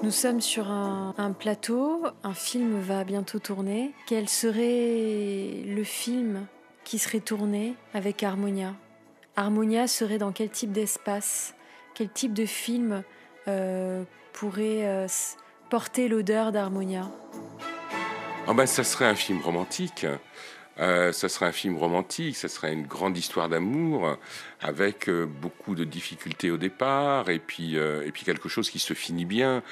Nous 0.03 0.11
sommes 0.11 0.43
sur 0.43 0.71
un, 0.71 1.35
plateau, 1.39 2.05
un 2.23 2.35
film 2.35 2.79
va 2.81 3.03
bientôt 3.05 3.39
tourner. 3.39 3.93
Quel 4.07 4.29
serait 4.29 5.63
le 5.67 5.83
film 5.85 6.47
qui 6.85 6.99
serait 6.99 7.21
tourné 7.21 7.75
avec 7.95 8.23
Harmonia? 8.23 8.75
Harmonia 9.37 9.87
serait 9.87 10.19
dans 10.19 10.33
quel 10.33 10.51
type 10.51 10.71
d'espace? 10.71 11.55
Quel 11.95 12.11
type 12.11 12.35
de 12.35 12.45
film 12.45 13.03
euh, 13.49 14.05
pourrait 14.35 14.87
euh, 14.87 15.07
porter 15.69 16.09
l'odeur 16.09 16.53
d'Harmonia 16.53 17.09
oh 18.47 18.55
ben, 18.55 18.67
Ça 18.67 18.85
serait 18.85 19.07
un 19.07 19.15
film 19.15 19.41
romantique. 19.41 20.07
Euh, 20.79 21.11
ça 21.13 21.29
serait 21.29 21.47
un 21.47 21.53
film 21.53 21.77
romantique, 21.77 22.37
ça 22.37 22.49
serait 22.49 22.73
une 22.73 22.87
grande 22.87 23.17
histoire 23.17 23.49
d'amour 23.49 24.19
avec 24.61 25.09
euh, 25.09 25.25
beaucoup 25.25 25.75
de 25.75 25.85
difficultés 25.85 26.51
au 26.51 26.59
départ 26.59 27.31
et 27.31 27.39
puis, 27.39 27.79
euh, 27.79 28.07
et 28.07 28.13
puis 28.13 28.25
quelque 28.25 28.51
chose 28.51 28.69
qui 28.69 28.79
se 28.79 28.93
finit 28.93 29.25
bien. 29.25 29.63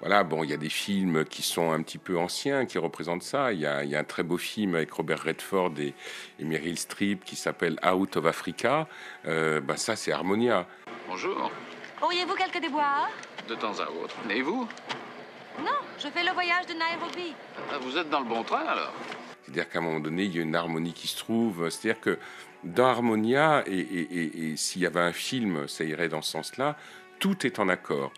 Voilà, 0.00 0.24
bon, 0.24 0.42
il 0.42 0.50
y 0.50 0.52
a 0.52 0.56
des 0.56 0.68
films 0.68 1.24
qui 1.24 1.42
sont 1.42 1.70
un 1.70 1.80
petit 1.82 1.98
peu 1.98 2.18
anciens 2.18 2.66
qui 2.66 2.78
représentent 2.78 3.22
ça. 3.22 3.52
Il 3.52 3.60
y 3.60 3.66
a, 3.66 3.84
y 3.84 3.94
a 3.94 4.00
un 4.00 4.04
très 4.04 4.24
beau 4.24 4.36
film 4.36 4.74
avec 4.74 4.92
Robert 4.92 5.22
Redford 5.22 5.74
et, 5.78 5.94
et 6.40 6.44
Meryl 6.44 6.78
Streep 6.78 7.24
qui 7.24 7.36
s'appelle 7.36 7.78
Out 7.84 8.16
of 8.16 8.26
Africa. 8.26 8.86
Ben, 9.24 9.76
ça, 9.76 9.96
c'est 9.96 10.12
Harmonia. 10.12 10.66
Bonjour. 11.08 11.50
Auriez-vous 12.00 12.34
quelques 12.34 12.60
déboires 12.60 13.08
De 13.48 13.56
temps 13.56 13.80
à 13.80 13.90
autre. 13.90 14.14
Et 14.30 14.42
vous 14.42 14.68
non, 15.58 15.78
je 15.98 16.08
fais 16.08 16.24
le 16.24 16.32
voyage 16.32 16.66
de 16.66 16.74
Nairobi. 16.74 17.34
Ah, 17.72 17.78
vous 17.80 17.96
êtes 17.96 18.08
dans 18.10 18.20
le 18.20 18.26
bon 18.26 18.42
train 18.42 18.64
alors 18.64 18.92
C'est-à-dire 19.42 19.68
qu'à 19.68 19.78
un 19.78 19.82
moment 19.82 20.00
donné, 20.00 20.24
il 20.24 20.36
y 20.36 20.38
a 20.38 20.42
une 20.42 20.54
harmonie 20.54 20.92
qui 20.92 21.08
se 21.08 21.18
trouve. 21.18 21.68
C'est-à-dire 21.70 22.00
que 22.00 22.18
dans 22.64 22.86
Harmonia, 22.86 23.64
et, 23.66 24.54
s'il 24.56 24.82
y 24.82 24.86
avait 24.86 25.00
un 25.00 25.12
film, 25.12 25.68
ça 25.68 25.84
irait 25.84 26.08
dans 26.08 26.22
ce 26.22 26.32
sens-là, 26.32 26.76
tout 27.18 27.46
est 27.46 27.58
en 27.58 27.68
accord. 27.68 28.12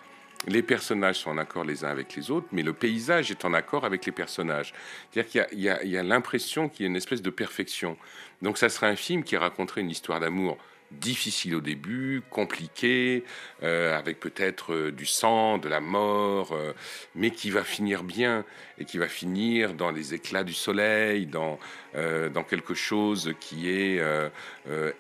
Les 0.46 0.62
personnages 0.62 1.16
sont 1.16 1.30
en 1.30 1.38
accord 1.38 1.64
les 1.64 1.84
uns 1.84 1.90
avec 1.90 2.16
les 2.16 2.30
autres, 2.30 2.46
mais 2.52 2.62
le 2.62 2.72
paysage 2.72 3.30
est 3.30 3.44
en 3.44 3.52
accord 3.52 3.84
avec 3.84 4.06
les 4.06 4.12
personnages. 4.12 4.72
C'est-à-dire 5.10 5.48
qu'il 5.50 5.60
y 5.60 5.68
a, 5.68 6.00
a 6.00 6.02
l'impression 6.02 6.68
qu'il 6.70 6.84
y 6.84 6.86
a 6.86 6.90
une 6.90 6.96
espèce 6.96 7.20
de 7.20 7.30
perfection. 7.30 7.98
Donc 8.40 8.56
ça 8.56 8.70
serait 8.70 8.86
un 8.86 8.96
film 8.96 9.22
qui 9.22 9.36
raconterait 9.36 9.82
une 9.82 9.90
histoire 9.90 10.18
d'amour 10.20 10.56
difficile 10.90 11.54
au 11.54 11.60
début, 11.60 12.22
compliqué, 12.30 13.24
euh, 13.62 13.96
avec 13.96 14.18
peut-être 14.18 14.74
euh, 14.74 14.92
du 14.92 15.06
sang, 15.06 15.58
de 15.58 15.68
la 15.68 15.80
mort, 15.80 16.52
euh, 16.52 16.72
mais 17.14 17.30
qui 17.30 17.50
va 17.50 17.62
finir 17.62 18.02
bien 18.02 18.44
et 18.78 18.84
qui 18.84 18.98
va 18.98 19.08
finir 19.08 19.74
dans 19.74 19.90
les 19.90 20.14
éclats 20.14 20.44
du 20.44 20.54
soleil, 20.54 21.26
dans, 21.26 21.58
dans 21.94 22.44
quelque 22.44 22.72
chose 22.72 23.34
qui 23.40 23.68
est 23.68 24.00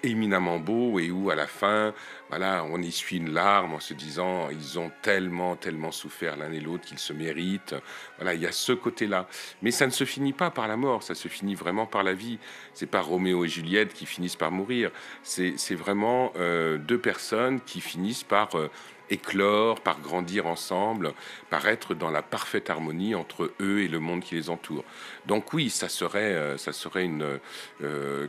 éminemment 0.02 0.58
beau 0.58 0.98
et 0.98 1.10
où 1.10 1.30
à 1.30 1.34
la 1.34 1.46
fin, 1.46 1.94
voilà, 2.30 2.64
on 2.64 2.80
essuie 2.80 3.18
une 3.18 3.32
larme 3.32 3.74
en 3.74 3.80
se 3.80 3.92
disant 3.92 4.48
ils 4.50 4.78
ont 4.78 4.90
tellement, 5.02 5.56
tellement 5.56 5.90
souffert 5.90 6.36
l'un 6.36 6.52
et 6.52 6.60
l'autre 6.60 6.84
qu'ils 6.84 7.00
se 7.00 7.12
méritent. 7.12 7.74
Voilà, 8.16 8.34
il 8.34 8.40
y 8.40 8.46
a 8.46 8.52
ce 8.52 8.72
côté-là. 8.72 9.26
Mais 9.62 9.72
ça 9.72 9.84
ne 9.86 9.90
se 9.90 10.04
finit 10.04 10.32
pas 10.32 10.50
par 10.50 10.68
la 10.68 10.76
mort, 10.76 11.02
ça 11.02 11.16
se 11.16 11.26
finit 11.26 11.56
vraiment 11.56 11.86
par 11.86 12.04
la 12.04 12.14
vie. 12.14 12.38
C'est 12.72 12.86
pas 12.86 13.00
Roméo 13.00 13.44
et 13.44 13.48
Juliette 13.48 13.92
qui 13.92 14.06
finissent 14.06 14.36
par 14.36 14.52
mourir. 14.52 14.92
C'est 15.24 15.74
vraiment 15.74 16.32
euh, 16.36 16.78
deux 16.78 16.98
personnes 16.98 17.60
qui 17.60 17.80
finissent 17.80 18.24
par 18.24 18.54
euh, 18.54 18.70
éclore, 19.10 19.80
par 19.80 20.00
grandir 20.00 20.46
ensemble, 20.46 21.12
par 21.50 21.66
être 21.68 21.94
dans 21.94 22.10
la 22.10 22.22
parfaite 22.22 22.70
harmonie 22.70 23.14
entre 23.14 23.52
eux 23.60 23.80
et 23.80 23.88
le 23.88 24.00
monde 24.00 24.22
qui 24.22 24.34
les 24.34 24.50
entoure. 24.50 24.84
Donc 25.26 25.52
oui, 25.52 25.70
ça 25.70 25.88
serait, 25.88 26.34
euh, 26.34 26.56
ça 26.56 26.72
serait 26.72 27.04
une, 27.04 27.38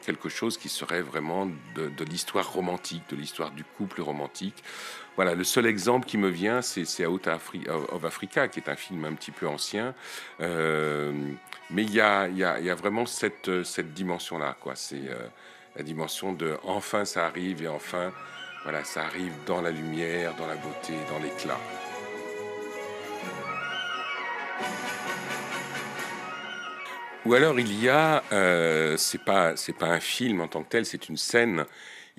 quelque 0.04 0.30
chose 0.30 0.58
qui 0.58 0.70
serait 0.70 1.02
vraiment 1.02 1.48
de, 1.76 2.04
l'histoire 2.04 2.52
romantique, 2.52 3.04
de 3.10 3.16
l'histoire 3.16 3.52
du 3.52 3.64
couple 3.64 4.02
romantique. 4.02 4.64
Voilà, 5.16 5.36
le 5.36 5.44
seul 5.44 5.66
exemple 5.66 6.08
qui 6.08 6.18
me 6.18 6.30
vient, 6.30 6.62
c'est 6.62 7.06
Out 7.06 7.28
of 7.28 8.06
Africa, 8.06 8.48
qui 8.48 8.60
est 8.60 8.70
un 8.70 8.76
film 8.76 9.06
un 9.06 9.14
petit 9.14 9.32
peu 9.32 9.48
ancien. 9.48 9.94
mais 10.40 11.84
il 11.84 11.94
y 11.94 12.02
a, 12.02 12.28
y, 12.28 12.44
a, 12.44 12.60
y 12.60 12.70
a, 12.70 12.76
vraiment 12.76 13.06
cette, 13.06 13.64
cette 13.64 13.94
dimension-là, 13.94 14.56
quoi. 14.60 14.76
C'est 14.76 15.10
la 15.76 15.84
dimension 15.84 16.34
de 16.34 16.58
enfin 16.64 17.06
ça 17.06 17.26
arrive 17.26 17.64
et 17.64 17.68
enfin 17.68 18.12
voilà 18.64 18.84
ça 18.84 19.04
arrive 19.06 19.34
dans 19.46 19.62
la 19.62 19.72
lumière, 19.72 20.36
dans 20.36 20.48
la 20.48 20.56
beauté, 20.56 20.94
dans 21.10 21.20
l'éclat. 21.20 21.60
Ou 27.26 27.34
alors 27.36 27.60
il 27.60 27.82
y 27.82 27.88
a, 27.88 28.24
euh, 28.32 28.98
c'est 28.98 29.24
pas 29.24 29.56
c'est 29.56 29.78
pas 29.78 29.88
un 29.88 30.00
film 30.00 30.42
en 30.42 30.48
tant 30.48 30.64
que 30.64 30.70
tel, 30.70 30.86
c'est 30.86 31.08
une 31.10 31.18
scène. 31.18 31.66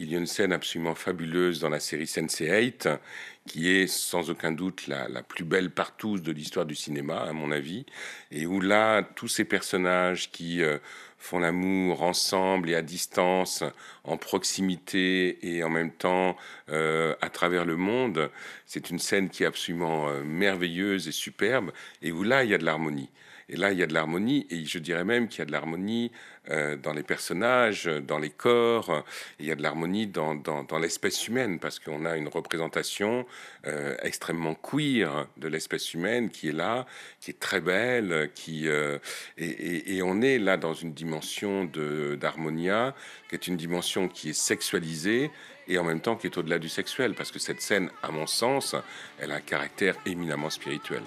Il 0.03 0.11
y 0.11 0.17
a 0.17 0.19
une 0.19 0.27
scène 0.27 0.53
absolument 0.53 0.97
fabuleuse 0.97 1.61
dans 1.61 1.69
la 1.69 1.79
série 1.79 2.07
Sense8 2.07 2.99
qui 3.47 3.71
est 3.71 3.87
sans 3.87 4.31
aucun 4.31 4.51
doute 4.51 4.89
la, 4.89 5.23
plus 5.23 5.45
belle 5.45 5.71
partout 5.71 6.19
de 6.19 6.33
l'histoire 6.33 6.67
du 6.67 6.75
cinéma, 6.75 7.21
à 7.21 7.33
mon 7.33 7.53
avis, 7.53 7.87
et 8.33 8.45
où 8.45 8.61
là 8.61 9.03
tous 9.03 9.29
ces 9.29 9.45
personnages 9.45 10.33
qui 10.33 10.61
euh, 10.61 10.79
font 11.19 11.39
l'amour 11.39 12.03
ensemble 12.03 12.71
et 12.71 12.75
à 12.75 12.83
distance, 12.83 13.63
en 14.03 14.17
proximité 14.17 15.39
et 15.47 15.63
en 15.63 15.71
même 15.71 15.93
temps 15.93 16.37
euh, 16.71 17.15
à 17.21 17.31
travers 17.31 17.65
le 17.65 17.77
monde. 17.77 18.29
C'est 18.67 18.91
une 18.91 18.99
scène 18.99 19.31
qui 19.31 19.45
est 19.45 19.47
absolument 19.47 20.09
euh, 20.09 20.25
merveilleuse 20.25 21.07
et 21.07 21.13
superbe 21.13 21.71
et 22.03 22.11
où 22.11 22.25
là, 22.25 22.43
il 22.43 22.51
y 22.51 22.55
a 22.55 22.59
de 22.59 22.65
l'harmonie. 22.65 23.09
Et 23.49 23.57
là, 23.57 23.73
il 23.73 23.79
y 23.79 23.83
a 23.83 23.87
de 23.87 23.95
l'harmonie, 23.95 24.47
et 24.51 24.65
je 24.65 24.79
dirais 24.79 25.05
même 25.05 25.29
qu'il 25.29 25.41
y 25.41 25.43
a 25.43 25.45
de 25.45 25.53
l'harmonie 25.53 26.11
euh, 26.51 26.77
dans 26.77 26.93
les 26.93 27.03
personnages, 27.03 27.85
dans 27.85 28.19
les 28.19 28.31
corps, 28.31 29.05
il 29.39 29.47
y 29.47 29.53
a 29.53 29.55
de 29.55 29.63
l'harmonie 29.63 30.09
dans, 30.09 30.35
dans, 30.35 30.79
l'espèce 30.79 31.29
humaine, 31.29 31.59
parce 31.61 31.79
qu'on 31.79 32.05
a 32.05 32.17
une 32.17 32.29
représentation 32.29 33.27
euh, 33.67 33.97
extrêmement 34.03 34.55
queer 34.55 35.29
de 35.37 35.49
l'espèce 35.49 35.95
humaine 35.95 36.31
qui 36.31 36.49
est 36.49 36.53
là, 36.53 36.87
qui 37.21 37.31
est 37.31 37.39
très 37.39 37.61
belle, 37.61 38.31
qui, 38.35 38.69
euh, 38.69 38.99
et, 39.39 39.97
et, 39.97 40.03
on 40.03 40.21
est 40.21 40.39
là 40.39 40.57
dans 40.57 40.75
une 40.75 40.93
dimension 40.93 41.65
d'harmonia, 41.65 42.95
qui 43.29 43.37
est 43.37 43.47
une 43.47 43.57
dimension 43.57 44.09
qui 44.09 44.31
est 44.31 44.39
sexualisée, 44.39 45.31
et 45.69 45.79
en 45.79 45.85
même 45.85 46.01
temps 46.01 46.17
qui 46.17 46.27
est 46.27 46.37
au-delà 46.37 46.59
du 46.59 46.69
sexuel, 46.69 47.15
parce 47.15 47.31
que 47.31 47.39
cette 47.39 47.61
scène, 47.61 47.91
à 48.03 48.11
mon 48.11 48.27
sens, 48.27 48.75
elle 49.21 49.31
a 49.31 49.37
un 49.37 49.41
caractère 49.41 49.95
éminemment 50.07 50.51
spirituel. 50.51 51.03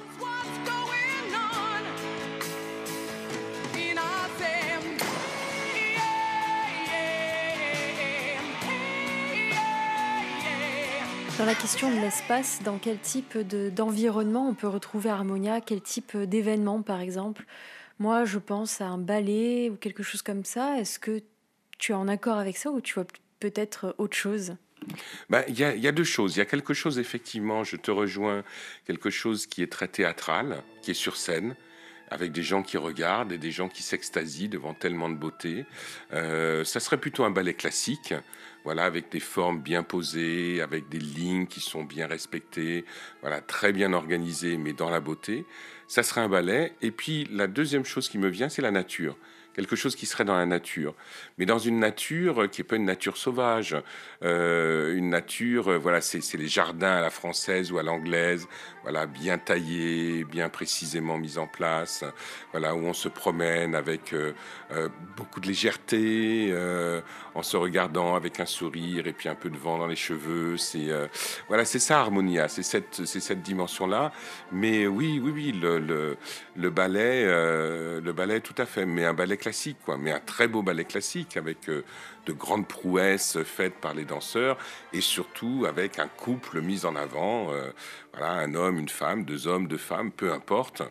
Dans 11.37 11.45
la 11.45 11.53
question 11.53 11.93
de 11.93 11.99
l'espace, 11.99 12.61
dans 12.63 12.77
quel 12.77 12.97
type 12.97 13.37
d'environnement 13.37 14.47
on 14.47 14.53
peut 14.53 14.69
retrouver 14.69 15.09
Harmonia 15.09 15.59
Quel 15.59 15.81
type 15.81 16.15
d'événement, 16.15 16.81
par 16.81 17.01
exemple? 17.01 17.43
Moi, 17.99 18.23
je 18.23 18.39
pense 18.39 18.79
à 18.79 18.85
un 18.85 18.97
ballet 18.97 19.69
ou 19.69 19.75
quelque 19.75 20.01
chose 20.01 20.21
comme 20.21 20.45
ça. 20.45 20.79
Est-ce 20.79 20.97
que 20.97 21.21
tu 21.77 21.91
es 21.91 21.95
en 21.95 22.07
accord 22.07 22.37
avec 22.37 22.55
ça 22.55 22.71
ou 22.71 22.79
tu 22.79 22.93
vois 22.93 23.05
peut-être 23.41 23.95
autre 23.97 24.15
chose? 24.15 24.55
Ben, 25.29 25.43
il 25.49 25.55
y, 25.55 25.63
y, 25.63 25.87
a 25.87 25.91
deux 25.91 26.05
choses. 26.05 26.37
Il 26.37 26.39
y 26.39 26.41
a 26.41 26.45
quelque 26.45 26.73
chose, 26.73 26.99
effectivement, 26.99 27.65
je 27.65 27.75
te 27.75 27.91
rejoins, 27.91 28.45
quelque 28.85 29.09
chose 29.09 29.45
qui 29.45 29.61
est 29.61 29.71
très 29.71 29.89
théâtral, 29.89 30.63
qui 30.81 30.91
est 30.91 30.95
sur 30.95 31.17
scène, 31.17 31.55
avec 32.09 32.31
des 32.31 32.43
gens 32.43 32.63
qui 32.63 32.77
regardent 32.77 33.31
et 33.31 33.37
des 33.37 33.51
gens 33.51 33.67
qui 33.67 33.83
s'extasient 33.83 34.47
devant 34.47 34.73
tellement 34.73 35.09
de 35.09 35.15
beauté. 35.15 35.65
Euh, 36.13 36.63
ça 36.63 36.79
serait 36.79 36.99
plutôt 36.99 37.23
un 37.23 37.31
ballet 37.31 37.53
classique, 37.53 38.13
voilà, 38.65 38.84
avec 38.84 39.12
des 39.12 39.19
formes 39.19 39.62
bien 39.62 39.84
posées, 39.84 40.60
avec 40.60 40.89
des 40.89 41.00
lignes 41.00 41.45
qui 41.45 41.62
sont 41.62 41.84
bien 41.84 42.07
respectées, 42.07 42.84
voilà, 43.22 43.39
très 43.39 43.72
bien 43.72 43.93
organisées, 43.93 44.57
mais 44.57 44.74
dans 44.74 44.89
la 44.89 45.00
beauté. 45.00 45.45
ça 45.88 46.03
serait 46.03 46.22
un 46.22 46.29
ballet. 46.29 46.74
Et 46.81 46.91
puis 46.91 47.27
la 47.31 47.48
deuxième 47.48 47.86
chose 47.86 48.10
qui 48.10 48.17
me 48.17 48.27
vient, 48.27 48.50
c'est 48.50 48.63
la 48.63 48.72
nature 48.72 49.15
quelque 49.55 49.75
chose 49.75 49.95
qui 49.95 50.05
serait 50.05 50.25
dans 50.25 50.35
la 50.35 50.45
nature, 50.45 50.93
mais 51.38 51.45
dans 51.45 51.59
une 51.59 51.79
nature 51.79 52.50
qui 52.50 52.62
n'est 52.62 52.67
pas 52.67 52.75
une 52.75 52.85
nature 52.85 53.15
sauvage, 53.15 53.75
euh, 54.24 54.95
une 54.95 55.09
nature, 55.09 55.69
euh, 55.69 55.77
voilà, 55.77 56.01
c'est 56.01 56.38
les 56.38 56.47
jardins 56.47 56.97
à 56.97 57.01
la 57.01 57.09
française 57.09 57.71
ou 57.71 57.77
à 57.77 57.83
l'anglaise, 57.83 58.47
voilà, 58.83 59.05
bien 59.05 59.38
taillés, 59.38 60.25
bien 60.25 60.50
précisément 60.50 61.17
mis 61.17 61.38
en 61.38 61.47
place, 61.47 62.03
voilà, 62.51 62.75
où 62.75 62.79
on 62.79 62.93
se 62.93 63.07
promène 63.07 63.75
avec 63.75 64.13
euh, 64.13 64.33
beaucoup 65.15 65.39
de 65.39 65.47
légèreté, 65.47 66.53
en 67.33 67.43
se 67.43 67.57
regardant 67.57 68.15
avec 68.15 68.39
un 68.39 68.45
sourire 68.45 69.07
et 69.07 69.13
puis 69.13 69.29
un 69.29 69.35
peu 69.35 69.50
de 69.50 69.57
vent 69.57 69.77
dans 69.77 69.88
les 69.88 69.95
cheveux. 69.95 70.57
C'est 70.57 70.89
voilà, 71.47 71.65
c'est 71.65 71.79
ça 71.79 72.00
Harmonia, 72.00 72.47
c'est 72.47 72.63
cette, 72.63 73.05
c'est 73.05 73.19
cette 73.19 73.41
dimension-là. 73.41 74.12
Mais 74.51 74.88
oui, 74.88 75.19
oui, 75.24 75.31
oui, 75.33 75.51
le, 75.51 75.79
le, 75.79 76.17
le 76.55 76.69
ballet, 76.69 77.25
le 77.25 78.12
ballet, 78.12 78.39
tout 78.39 78.55
à 78.57 78.65
fait, 78.65 78.85
mais 78.85 79.05
un 79.05 79.13
ballet 79.13 79.38
classique, 79.45 79.77
quoi, 79.85 79.95
mais 79.99 80.11
un 80.11 80.19
très 80.19 80.47
beau 80.47 80.63
ballet 80.63 80.85
classique 80.85 81.37
avec 81.37 81.69
euh, 81.69 81.83
de 82.25 82.33
grandes 82.33 82.67
prouesses 82.67 83.37
faites 83.43 83.75
par 83.75 83.93
les 83.93 84.03
danseurs 84.03 84.57
et 84.91 85.01
surtout 85.01 85.65
avec 85.67 85.99
un 85.99 86.07
couple 86.07 86.61
mis 86.61 86.83
en 86.83 86.95
avant, 86.95 87.53
euh, 87.53 87.69
voilà, 88.11 88.31
un 88.31 88.55
homme, 88.55 88.79
une 88.79 88.89
femme, 88.89 89.23
deux 89.23 89.45
hommes, 89.45 89.67
deux 89.67 89.77
femmes, 89.77 90.11
peu 90.11 90.33
importe, 90.33 90.81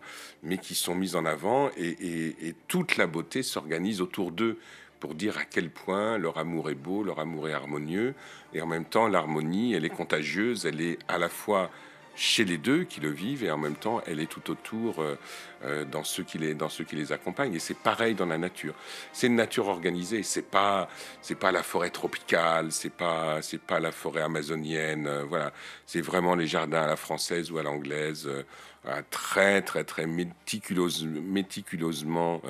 mais 0.44 0.58
qui 0.58 0.76
sont 0.76 0.94
mis 0.94 1.16
en 1.16 1.24
avant 1.24 1.68
et, 1.76 2.54
toute 2.68 2.96
la 2.96 3.08
beauté 3.08 3.42
s'organise 3.42 4.00
autour 4.00 4.30
d'eux 4.30 4.56
pour 5.00 5.16
dire 5.16 5.36
à 5.36 5.44
quel 5.44 5.68
point 5.68 6.16
leur 6.16 6.38
amour 6.38 6.70
est 6.70 6.76
beau, 6.76 7.02
leur 7.02 7.18
amour 7.18 7.48
est 7.48 7.52
harmonieux 7.52 8.14
et 8.52 8.62
en 8.62 8.66
même 8.66 8.84
temps 8.84 9.08
l'harmonie, 9.08 9.74
elle 9.74 9.84
est 9.84 9.90
contagieuse, 9.90 10.64
elle 10.64 10.80
est 10.80 10.98
à 11.08 11.18
la 11.18 11.28
fois 11.28 11.72
chez 12.16 12.44
les 12.44 12.58
deux 12.58 12.84
qui 12.84 13.00
le 13.00 13.10
vivent 13.10 13.44
et 13.44 13.50
en 13.50 13.58
même 13.58 13.74
temps 13.74 14.00
elle 14.06 14.20
est 14.20 14.26
tout 14.26 14.50
autour 14.50 15.02
euh, 15.02 15.18
euh, 15.64 15.84
dans 15.84 16.04
ceux 16.04 16.22
qui 16.22 16.38
les 16.38 16.54
dans 16.54 16.68
ceux 16.68 16.84
qui 16.84 16.96
les 16.96 17.12
accompagnent. 17.12 17.54
Et 17.54 17.58
c'est 17.58 17.76
pareil 17.76 18.14
dans 18.14 18.26
la 18.26 18.38
nature. 18.38 18.74
C'est 19.12 19.26
une 19.26 19.36
nature 19.36 19.68
organisée. 19.68 20.22
C'est 20.22 20.48
pas 20.48 20.88
c'est 21.22 21.34
pas 21.34 21.52
la 21.52 21.62
forêt 21.62 21.90
tropicale 21.90 22.72
c'est 22.72 22.92
pas 22.92 23.42
c'est 23.42 23.60
pas 23.60 23.80
la 23.80 23.92
forêt 23.92 24.22
amazonienne 24.22 25.06
euh, 25.06 25.24
voilà. 25.24 25.52
C'est 25.86 26.00
vraiment 26.00 26.34
les 26.34 26.46
jardins 26.46 26.82
à 26.82 26.86
la 26.86 26.96
française 26.96 27.50
ou 27.50 27.58
à 27.58 27.62
l'anglaise 27.62 28.28
très 29.10 29.62
très 29.62 29.82
très 29.84 30.06
méticuleuse, 30.06 31.04
méticuleusement 31.06 32.42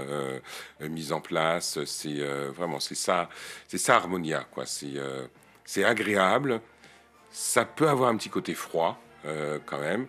mis 0.80 1.12
en 1.12 1.21
place. 1.21 1.78
C'est 1.85 2.25
vraiment 2.50 2.80
c'est 2.80 2.97
ça 2.97 3.28
c'est 3.68 3.78
ça 3.78 3.97
harmonia 3.97 4.44
quoi. 4.50 4.66
C'est 4.66 4.94
c'est 5.64 5.85
agréable. 5.85 6.61
Ça 7.30 7.64
peut 7.64 7.88
avoir 7.88 8.11
un 8.11 8.16
petit 8.16 8.30
côté 8.30 8.54
froid 8.54 9.03
euh, 9.25 9.59
quand 9.64 9.78
même, 9.78 10.07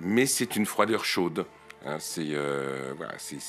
mais 0.00 0.26
c'est 0.26 0.56
une 0.56 0.66
froideur 0.66 1.04
chaude. 1.04 1.46
Hein, 1.84 1.96
c'est, 1.98 2.28
euh, 2.30 2.92
voilà, 2.96 3.14
c'est, 3.18 3.40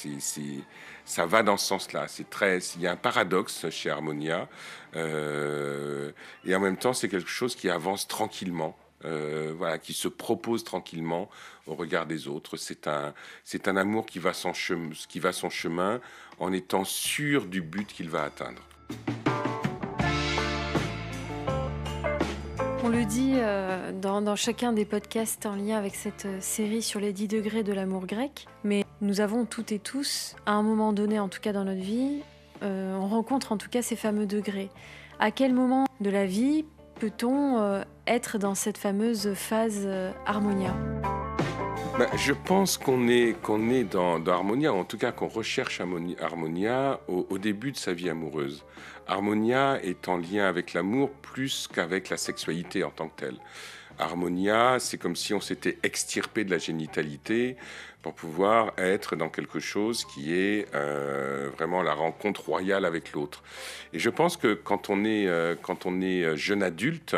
ça 1.06 1.26
va 1.26 1.44
dans 1.44 1.58
ce 1.58 1.68
sens-là. 1.68 2.08
C'est 2.08 2.30
très, 2.30 2.58
il 2.76 2.82
y 2.82 2.88
a 2.88 2.92
un 2.92 2.96
paradoxe 2.96 3.70
chez 3.70 3.90
Harmonia, 3.90 4.48
euh, 4.96 6.12
et 6.46 6.56
en 6.56 6.60
même 6.60 6.78
temps, 6.78 6.94
c'est 6.94 7.10
quelque 7.10 7.30
chose 7.30 7.56
qui 7.56 7.70
avance 7.70 8.08
tranquillement. 8.08 8.76
voilà, 9.58 9.78
qui 9.80 9.94
se 9.94 10.08
propose 10.08 10.64
tranquillement 10.64 11.30
au 11.68 11.76
regard 11.76 12.06
des 12.06 12.28
autres. 12.28 12.56
C'est 12.56 12.88
un, 12.88 13.14
c'est 13.44 13.68
un 13.68 13.76
amour 13.76 14.06
qui 14.06 14.18
va, 14.20 14.34
son 14.34 14.54
chemin, 14.54 14.94
qui 15.10 15.20
va 15.20 15.34
son 15.34 15.50
chemin 15.50 16.00
en 16.40 16.54
étant 16.54 16.86
sûr 16.86 17.46
du 17.46 17.62
but 17.62 17.88
qu'il 17.88 18.10
va 18.10 18.24
atteindre. 18.24 18.62
Le 22.94 23.06
dit 23.06 23.34
euh, 23.38 23.92
dans, 23.92 24.36
chacun 24.36 24.72
des 24.72 24.86
podcasts 24.86 25.48
en 25.48 25.56
lien 25.56 25.78
avec 25.78 25.96
cette 25.96 26.28
euh, 26.28 26.38
série 26.40 26.84
sur 26.84 27.00
les 27.00 27.12
10 27.12 27.28
degrés 27.28 27.64
de 27.64 27.74
l'amour 27.74 28.06
grec, 28.06 28.46
mais 28.64 28.84
nous 29.02 29.20
avons 29.20 29.46
toutes 29.46 29.72
et 29.72 29.80
tous, 29.80 30.36
à 30.46 30.52
un 30.52 30.62
moment 30.62 30.94
donné, 30.94 31.20
en 31.20 31.28
tout 31.28 31.40
cas 31.42 31.54
dans 31.54 31.64
notre 31.64 31.82
vie, 31.82 32.22
euh, 32.62 32.96
on 32.96 33.08
rencontre 33.08 33.52
en 33.52 33.58
tout 33.58 33.70
cas 33.70 33.82
ces 33.82 33.96
fameux 33.96 34.28
degrés. 34.28 34.70
À 35.20 35.32
quel 35.32 35.54
moment 35.54 35.86
de 36.02 36.10
la 36.12 36.28
vie 36.28 36.66
peut-on 37.00 37.84
être 38.06 38.38
dans 38.38 38.54
cette 38.54 38.78
fameuse 38.78 39.34
phase 39.34 39.88
harmonia? 40.26 40.76
Bah, 41.98 42.10
je 42.16 42.34
pense 42.34 42.78
qu'on 42.78 43.08
est, 43.08 43.40
qu'on 43.42 43.70
est 43.70 43.84
dans, 43.84 44.26
Harmonia, 44.26 44.74
en 44.74 44.84
tout 44.84 44.98
cas 44.98 45.12
qu'on 45.12 45.28
recherche 45.28 45.80
Harmonia 46.20 47.00
au, 47.08 47.38
début 47.38 47.72
de 47.72 47.78
sa 47.78 47.94
vie 47.94 48.10
amoureuse. 48.10 48.64
Harmonia 49.08 49.80
est 49.84 50.08
en 50.08 50.18
lien 50.18 50.48
avec 50.48 50.74
l'amour 50.74 51.12
plus 51.12 51.68
qu'avec 51.72 52.10
la 52.10 52.18
sexualité 52.18 52.84
en 52.84 52.90
tant 52.90 53.10
que 53.10 53.20
telle. 53.20 53.38
Harmonia, 54.00 54.78
c'est 54.80 54.98
comme 54.98 55.16
si 55.16 55.36
on 55.36 55.40
s'était 55.40 55.78
extirpé 55.84 56.44
de 56.44 56.50
la 56.50 56.58
génitalité 56.58 57.58
pour 58.02 58.16
pouvoir 58.16 58.74
être 58.78 59.16
dans 59.16 59.30
quelque 59.30 59.60
chose 59.60 60.04
qui 60.04 60.34
est 60.34 60.68
euh, 60.74 61.50
vraiment 61.56 61.84
la 61.84 61.94
rencontre 61.94 62.44
royale 62.46 62.86
avec 62.86 63.14
l'autre. 63.14 63.44
Et 63.94 64.00
je 64.00 64.10
pense 64.10 64.36
que 64.36 64.56
quand 64.56 64.90
on 64.90 65.06
est, 65.06 65.28
euh, 65.28 65.56
quand 65.62 65.86
on 65.86 66.02
est 66.02 66.36
jeune 66.36 66.64
adulte, 66.64 67.16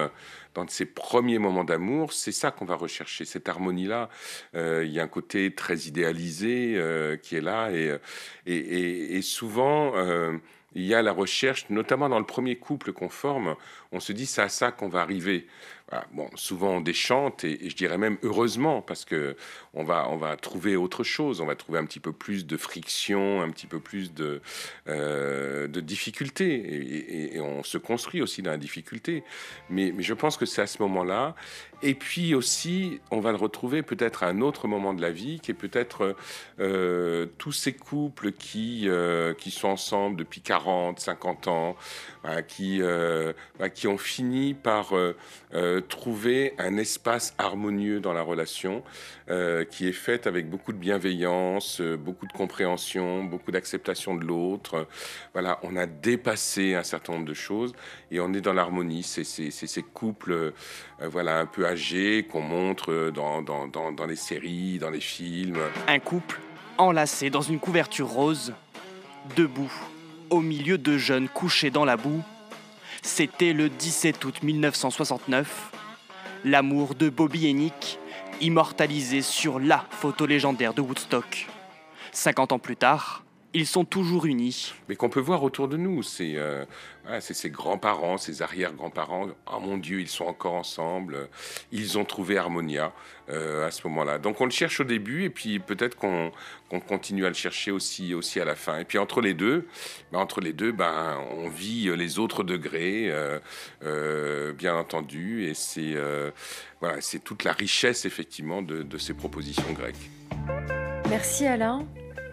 dans 0.55 0.67
ses 0.67 0.85
premiers 0.85 1.37
moments 1.37 1.63
d'amour, 1.63 2.13
c'est 2.13 2.31
ça 2.31 2.49
qu'on 2.49 2.65
va 2.65 2.75
rechercher, 2.75 3.25
cette 3.25 3.47
harmonie-là. 3.47 4.09
Euh, 4.55 4.83
il 4.85 4.91
y 4.91 4.99
a 4.99 5.03
un 5.03 5.07
côté 5.07 5.53
très 5.53 5.77
idéalisé 5.81 6.75
euh, 6.77 7.17
qui 7.17 7.35
est 7.35 7.41
là, 7.41 7.69
et, 7.71 7.99
et, 8.47 9.21
souvent, 9.21 9.91
euh, 9.95 10.37
il 10.73 10.83
y 10.83 10.93
a 10.93 11.01
la 11.01 11.11
recherche, 11.11 11.69
notamment 11.69 12.09
dans 12.09 12.19
le 12.19 12.25
premier 12.25 12.55
couple 12.55 12.93
qu'on 12.93 13.09
forme, 13.09 13.55
on 13.91 13.99
se 13.99 14.13
dit 14.13 14.25
c'est 14.25 14.41
à 14.41 14.49
ça 14.49 14.71
qu'on 14.71 14.89
va 14.89 15.01
arriver. 15.01 15.47
Bon, 16.13 16.27
souvent 16.35 16.77
on 16.77 16.81
déchante 16.81 17.43
et, 17.43 17.69
je 17.69 17.75
dirais 17.75 17.99
même 17.99 18.17
heureusement 18.23 18.81
parce 18.81 19.05
que 19.05 19.35
on 19.75 19.83
va, 19.83 20.09
on 20.09 20.17
va 20.17 20.35
trouver 20.35 20.75
autre 20.75 21.03
chose, 21.03 21.41
on 21.41 21.45
va 21.45 21.55
trouver 21.55 21.77
un 21.77 21.85
petit 21.85 21.99
peu 21.99 22.11
plus 22.11 22.47
de 22.47 22.57
friction, 22.57 23.41
un 23.41 23.51
petit 23.51 23.67
peu 23.67 23.79
plus 23.79 24.13
de, 24.13 24.41
euh, 24.87 25.67
de 25.67 25.79
difficultés 25.81 27.35
et, 27.35 27.39
on 27.39 27.63
se 27.63 27.77
construit 27.77 28.21
aussi 28.21 28.41
dans 28.41 28.51
la 28.51 28.57
difficulté. 28.57 29.23
Mais, 29.69 29.93
je 29.99 30.13
pense 30.13 30.37
que 30.37 30.45
c'est 30.45 30.61
à 30.61 30.67
ce 30.67 30.81
moment-là. 30.81 31.35
Et 31.83 31.93
puis 31.93 32.33
aussi, 32.33 33.01
on 33.11 33.19
va 33.19 33.31
le 33.31 33.37
retrouver 33.37 33.83
peut-être 33.83 34.23
à 34.23 34.27
un 34.27 34.41
autre 34.41 34.67
moment 34.67 34.93
de 34.93 35.01
la 35.01 35.11
vie 35.11 35.39
qui 35.39 35.51
est 35.51 35.55
peut-être 35.55 36.15
euh, 36.59 37.27
tous 37.37 37.51
ces 37.51 37.73
couples 37.73 38.31
qui, 38.31 38.87
euh, 38.87 39.33
qui 39.33 39.51
sont 39.51 39.67
ensemble 39.67 40.15
depuis 40.15 40.41
40, 40.41 40.99
50 40.99 41.47
ans, 41.47 41.75
qui, 42.47 42.81
qui 43.75 43.87
ont 43.87 43.97
fini 43.99 44.55
par 44.55 44.93
euh, 45.75 45.81
trouver 45.81 46.53
un 46.57 46.77
espace 46.77 47.33
harmonieux 47.37 47.99
dans 47.99 48.13
la 48.13 48.21
relation 48.21 48.83
euh, 49.29 49.65
qui 49.65 49.87
est 49.87 49.93
faite 49.93 50.27
avec 50.27 50.49
beaucoup 50.49 50.73
de 50.73 50.77
bienveillance, 50.77 51.81
euh, 51.81 51.97
beaucoup 51.97 52.27
de 52.27 52.31
compréhension, 52.31 53.23
beaucoup 53.23 53.51
d'acceptation 53.51 54.15
de 54.15 54.23
l'autre. 54.23 54.87
Voilà, 55.33 55.59
on 55.63 55.75
a 55.75 55.85
dépassé 55.85 56.75
un 56.75 56.83
certain 56.83 57.13
nombre 57.13 57.25
de 57.25 57.33
choses 57.33 57.73
et 58.11 58.19
on 58.19 58.33
est 58.33 58.41
dans 58.41 58.53
l'harmonie. 58.53 59.03
C'est 59.03 59.23
ces 59.23 59.83
couples 59.83 60.53
voilà, 61.01 61.39
un 61.39 61.45
peu 61.45 61.65
âgés 61.65 62.27
qu'on 62.29 62.41
montre 62.41 63.11
dans, 63.11 64.05
les 64.07 64.15
séries, 64.15 64.79
dans 64.79 64.89
les 64.89 65.01
films. 65.01 65.59
Un 65.87 65.99
couple 65.99 66.39
enlacé 66.77 67.29
dans 67.29 67.41
une 67.41 67.59
couverture 67.59 68.07
rose, 68.07 68.53
debout, 69.35 69.73
au 70.29 70.41
milieu 70.41 70.77
de 70.77 70.97
jeunes 70.97 71.29
couchés 71.29 71.69
dans 71.69 71.85
la 71.85 71.97
boue 71.97 72.23
c'était 73.05 73.53
le 73.53 73.69
17 73.69 74.25
août 74.25 74.43
1969. 74.43 75.71
L'amour 76.43 76.95
de 76.95 77.09
Bobby 77.09 77.47
et 77.47 77.53
Nick, 77.53 77.99
immortalisé 78.41 79.21
sur 79.21 79.59
la 79.59 79.85
photo 79.91 80.25
légendaire 80.25 80.73
de 80.73 80.81
Woodstock. 80.81 81.47
50 82.11 82.51
ans 82.53 82.59
plus 82.59 82.75
tard, 82.75 83.23
ils 83.55 83.65
sont 83.65 83.85
toujours 83.85 84.25
unis. 84.25 84.73
Mais 84.89 84.95
qu'on 84.95 85.09
peut 85.09 85.21
voir 85.21 85.41
autour 85.43 85.67
de 85.69 85.77
nous, 85.77 86.03
c'est 86.03 86.33
euh, 86.35 86.65
ses 87.21 87.49
grands-parents, 87.49 88.17
ses 88.17 88.41
arrière-grands-parents. 88.41 89.29
Oh 89.51 89.59
mon 89.61 89.77
Dieu, 89.77 90.01
ils 90.01 90.09
sont 90.09 90.25
encore 90.25 90.55
ensemble. 90.55 91.29
Ils 91.71 91.97
ont 91.97 92.03
trouvé 92.03 92.37
Harmonia 92.37 92.91
euh, 93.29 93.65
à 93.65 93.71
ce 93.71 93.87
moment-là. 93.87 94.19
Donc 94.19 94.41
on 94.41 94.45
le 94.45 94.51
cherche 94.51 94.81
au 94.81 94.83
début 94.83 95.23
et 95.23 95.29
puis 95.29 95.59
peut-être 95.59 95.95
qu'on 95.95 96.31
continue 96.87 97.25
à 97.25 97.29
le 97.29 97.35
chercher 97.35 97.71
aussi, 97.71 98.13
aussi 98.13 98.41
à 98.41 98.45
la 98.45 98.55
fin. 98.55 98.79
Et 98.79 98.83
puis 98.83 98.97
entre 98.97 99.21
les 99.21 99.33
deux, 99.33 99.67
ben, 100.11 100.19
entre 100.19 100.41
les 100.41 100.51
deux, 100.53 100.73
ben, 100.73 101.17
on 101.31 101.47
vit 101.47 101.95
les 101.95 102.19
autres 102.19 102.43
degrés, 102.43 103.09
euh, 103.83 104.51
bien 104.53 104.75
entendu. 104.75 105.45
Et 105.45 105.53
c'est 105.53 105.95
voilà, 106.81 106.99
c'est 106.99 107.19
toute 107.19 107.45
la 107.45 107.53
richesse 107.53 108.05
effectivement 108.05 108.61
de, 108.61 108.83
de 108.83 108.97
ces 108.97 109.13
propositions 109.13 109.71
grecques. 109.71 110.11
Merci 111.09 111.45
Alain. 111.45 111.87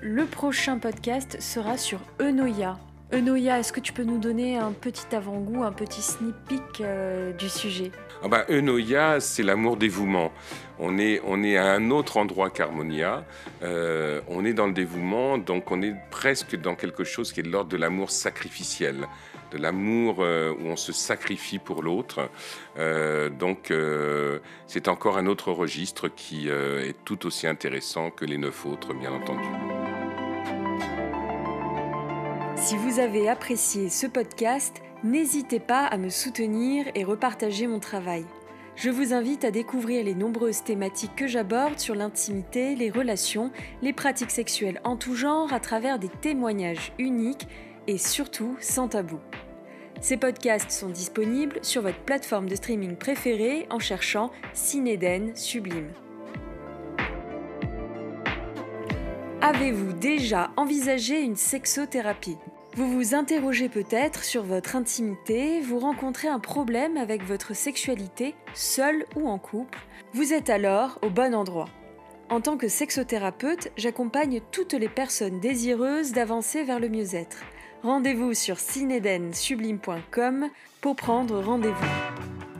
Le 0.05 0.25
prochain 0.27 0.79
podcast 0.79 1.41
sera 1.41 1.79
sur 1.79 2.01
Eunoia. 2.21 2.77
Eunoia, 3.12 3.61
est-ce 3.61 3.73
que 3.73 3.79
tu 3.79 3.93
peux 3.93 4.03
nous 4.03 4.19
donner 4.19 4.57
un 4.57 4.73
petit 4.73 5.15
avant-goût, 5.15 5.62
un 5.62 5.71
petit 5.71 6.03
sneak 6.03 6.81
euh, 6.81 7.33
du 7.35 7.49
sujet? 7.49 7.93
Ah 8.25 8.27
bah, 8.27 8.45
Eunoia, 8.51 9.21
c'est 9.21 9.45
l'amour 9.45 9.77
dévouement. 9.77 10.33
On 10.81 10.99
est, 10.99 11.23
on 11.25 11.45
est 11.45 11.57
à 11.57 11.67
un 11.67 11.93
autre 11.93 12.17
endroit 12.17 12.51
qu'Harmonia. 12.51 13.25
Euh, 13.62 14.21
on 14.27 14.45
est 14.45 14.55
dans 14.55 14.67
le 14.67 14.73
dévouement, 14.73 15.38
donc 15.38 15.71
on 15.71 15.81
est 15.83 15.95
presque 16.11 16.57
dans 16.57 16.75
quelque 16.75 17.05
chose 17.05 17.33
qui 17.33 17.38
est 17.38 17.45
de 17.45 17.51
l'ordre 17.51 17.71
de 17.71 17.77
l'amour 17.77 18.11
sacrificiel 18.11 19.07
de 19.53 19.59
l'amour 19.59 20.17
euh, 20.19 20.53
où 20.53 20.67
on 20.67 20.77
se 20.77 20.93
sacrifie 20.93 21.61
pour 21.61 21.83
l'autre. 21.83 22.29
Donc 23.38 23.73
c'est 24.67 24.88
encore 24.88 25.17
un 25.17 25.27
autre 25.27 25.53
registre 25.53 26.09
qui 26.09 26.49
est 26.49 26.97
tout 27.05 27.27
aussi 27.27 27.47
intéressant 27.47 28.11
que 28.11 28.25
les 28.25 28.38
neuf 28.38 28.67
autres, 28.67 28.95
bien 28.95 29.12
entendu. 29.12 29.47
Si 32.73 32.79
vous 32.79 33.01
avez 33.01 33.29
apprécié 33.29 33.91
ce 33.91 34.07
podcast, 34.07 34.81
n'hésitez 35.05 35.61
pas 35.61 35.85
à 35.85 35.99
me 35.99 36.09
soutenir 36.09 36.87
et 36.95 37.05
repartager 37.05 37.67
mon 37.67 37.81
travail. 37.81 38.25
Je 38.77 38.89
vous 38.89 39.13
invite 39.13 39.45
à 39.45 39.51
découvrir 39.51 40.03
les 40.03 40.15
nombreuses 40.15 40.65
thématiques 40.65 41.15
que 41.15 41.27
j'aborde 41.27 41.79
sur 41.79 41.95
l'intimité, 41.95 42.75
les 42.75 42.89
relations, 42.89 43.53
les 43.83 43.93
pratiques 43.93 44.31
sexuelles 44.31 44.81
en 44.85 44.97
tout 44.97 45.15
genre 45.15 45.53
à 45.53 45.61
travers 45.61 45.99
des 45.99 46.09
témoignages 46.09 46.95
uniques 46.99 47.47
et 47.89 47.99
surtout 47.99 48.57
sans 48.59 48.89
tabou. 48.89 49.19
Ces 50.01 50.17
podcasts 50.17 50.71
sont 50.71 50.89
disponibles 50.89 51.59
sur 51.61 51.83
votre 51.83 52.01
plateforme 52.01 52.49
de 52.49 52.55
streaming 52.55 52.97
préférée 52.97 53.67
en 53.69 53.81
cherchant 53.81 54.31
Cinéden 54.55 55.37
Sublime. 55.37 55.91
Avez-vous 59.43 59.93
déjà 59.93 60.53
envisagé 60.57 61.21
une 61.21 61.37
sexothérapie? 61.37 62.39
Vous 62.75 62.91
vous 62.91 63.15
interrogez 63.15 63.69
peut-être 63.69 64.25
sur 64.25 64.43
votre 64.43 64.77
intimité, 64.77 65.61
vous 65.61 65.79
rencontrez 65.79 66.29
un 66.29 66.39
problème 66.39 66.97
avec 66.97 67.23
votre 67.25 67.55
sexualité, 67.55 68.35
seul 68.55 69.05
ou 69.15 69.29
en 69.29 69.39
couple, 69.39 69.79
vous 70.15 70.33
êtes 70.33 70.49
alors 70.49 70.99
au 71.03 71.11
bon 71.11 71.35
endroit. 71.35 71.69
En 72.31 72.41
tant 72.41 72.57
que 72.57 72.69
sexothérapeute, 72.69 73.71
j'accompagne 73.77 74.41
toutes 74.53 74.73
les 74.73 74.89
personnes 74.89 75.39
désireuses 75.39 76.13
d'avancer 76.13 76.63
vers 76.63 76.81
le 76.81 76.89
mieux-être. 76.89 77.43
Rendez-vous 77.83 78.33
sur 78.33 78.59
cinedensublime.com 78.59 80.49
pour 80.81 80.97
prendre 80.97 81.43
rendez-vous. 81.43 82.52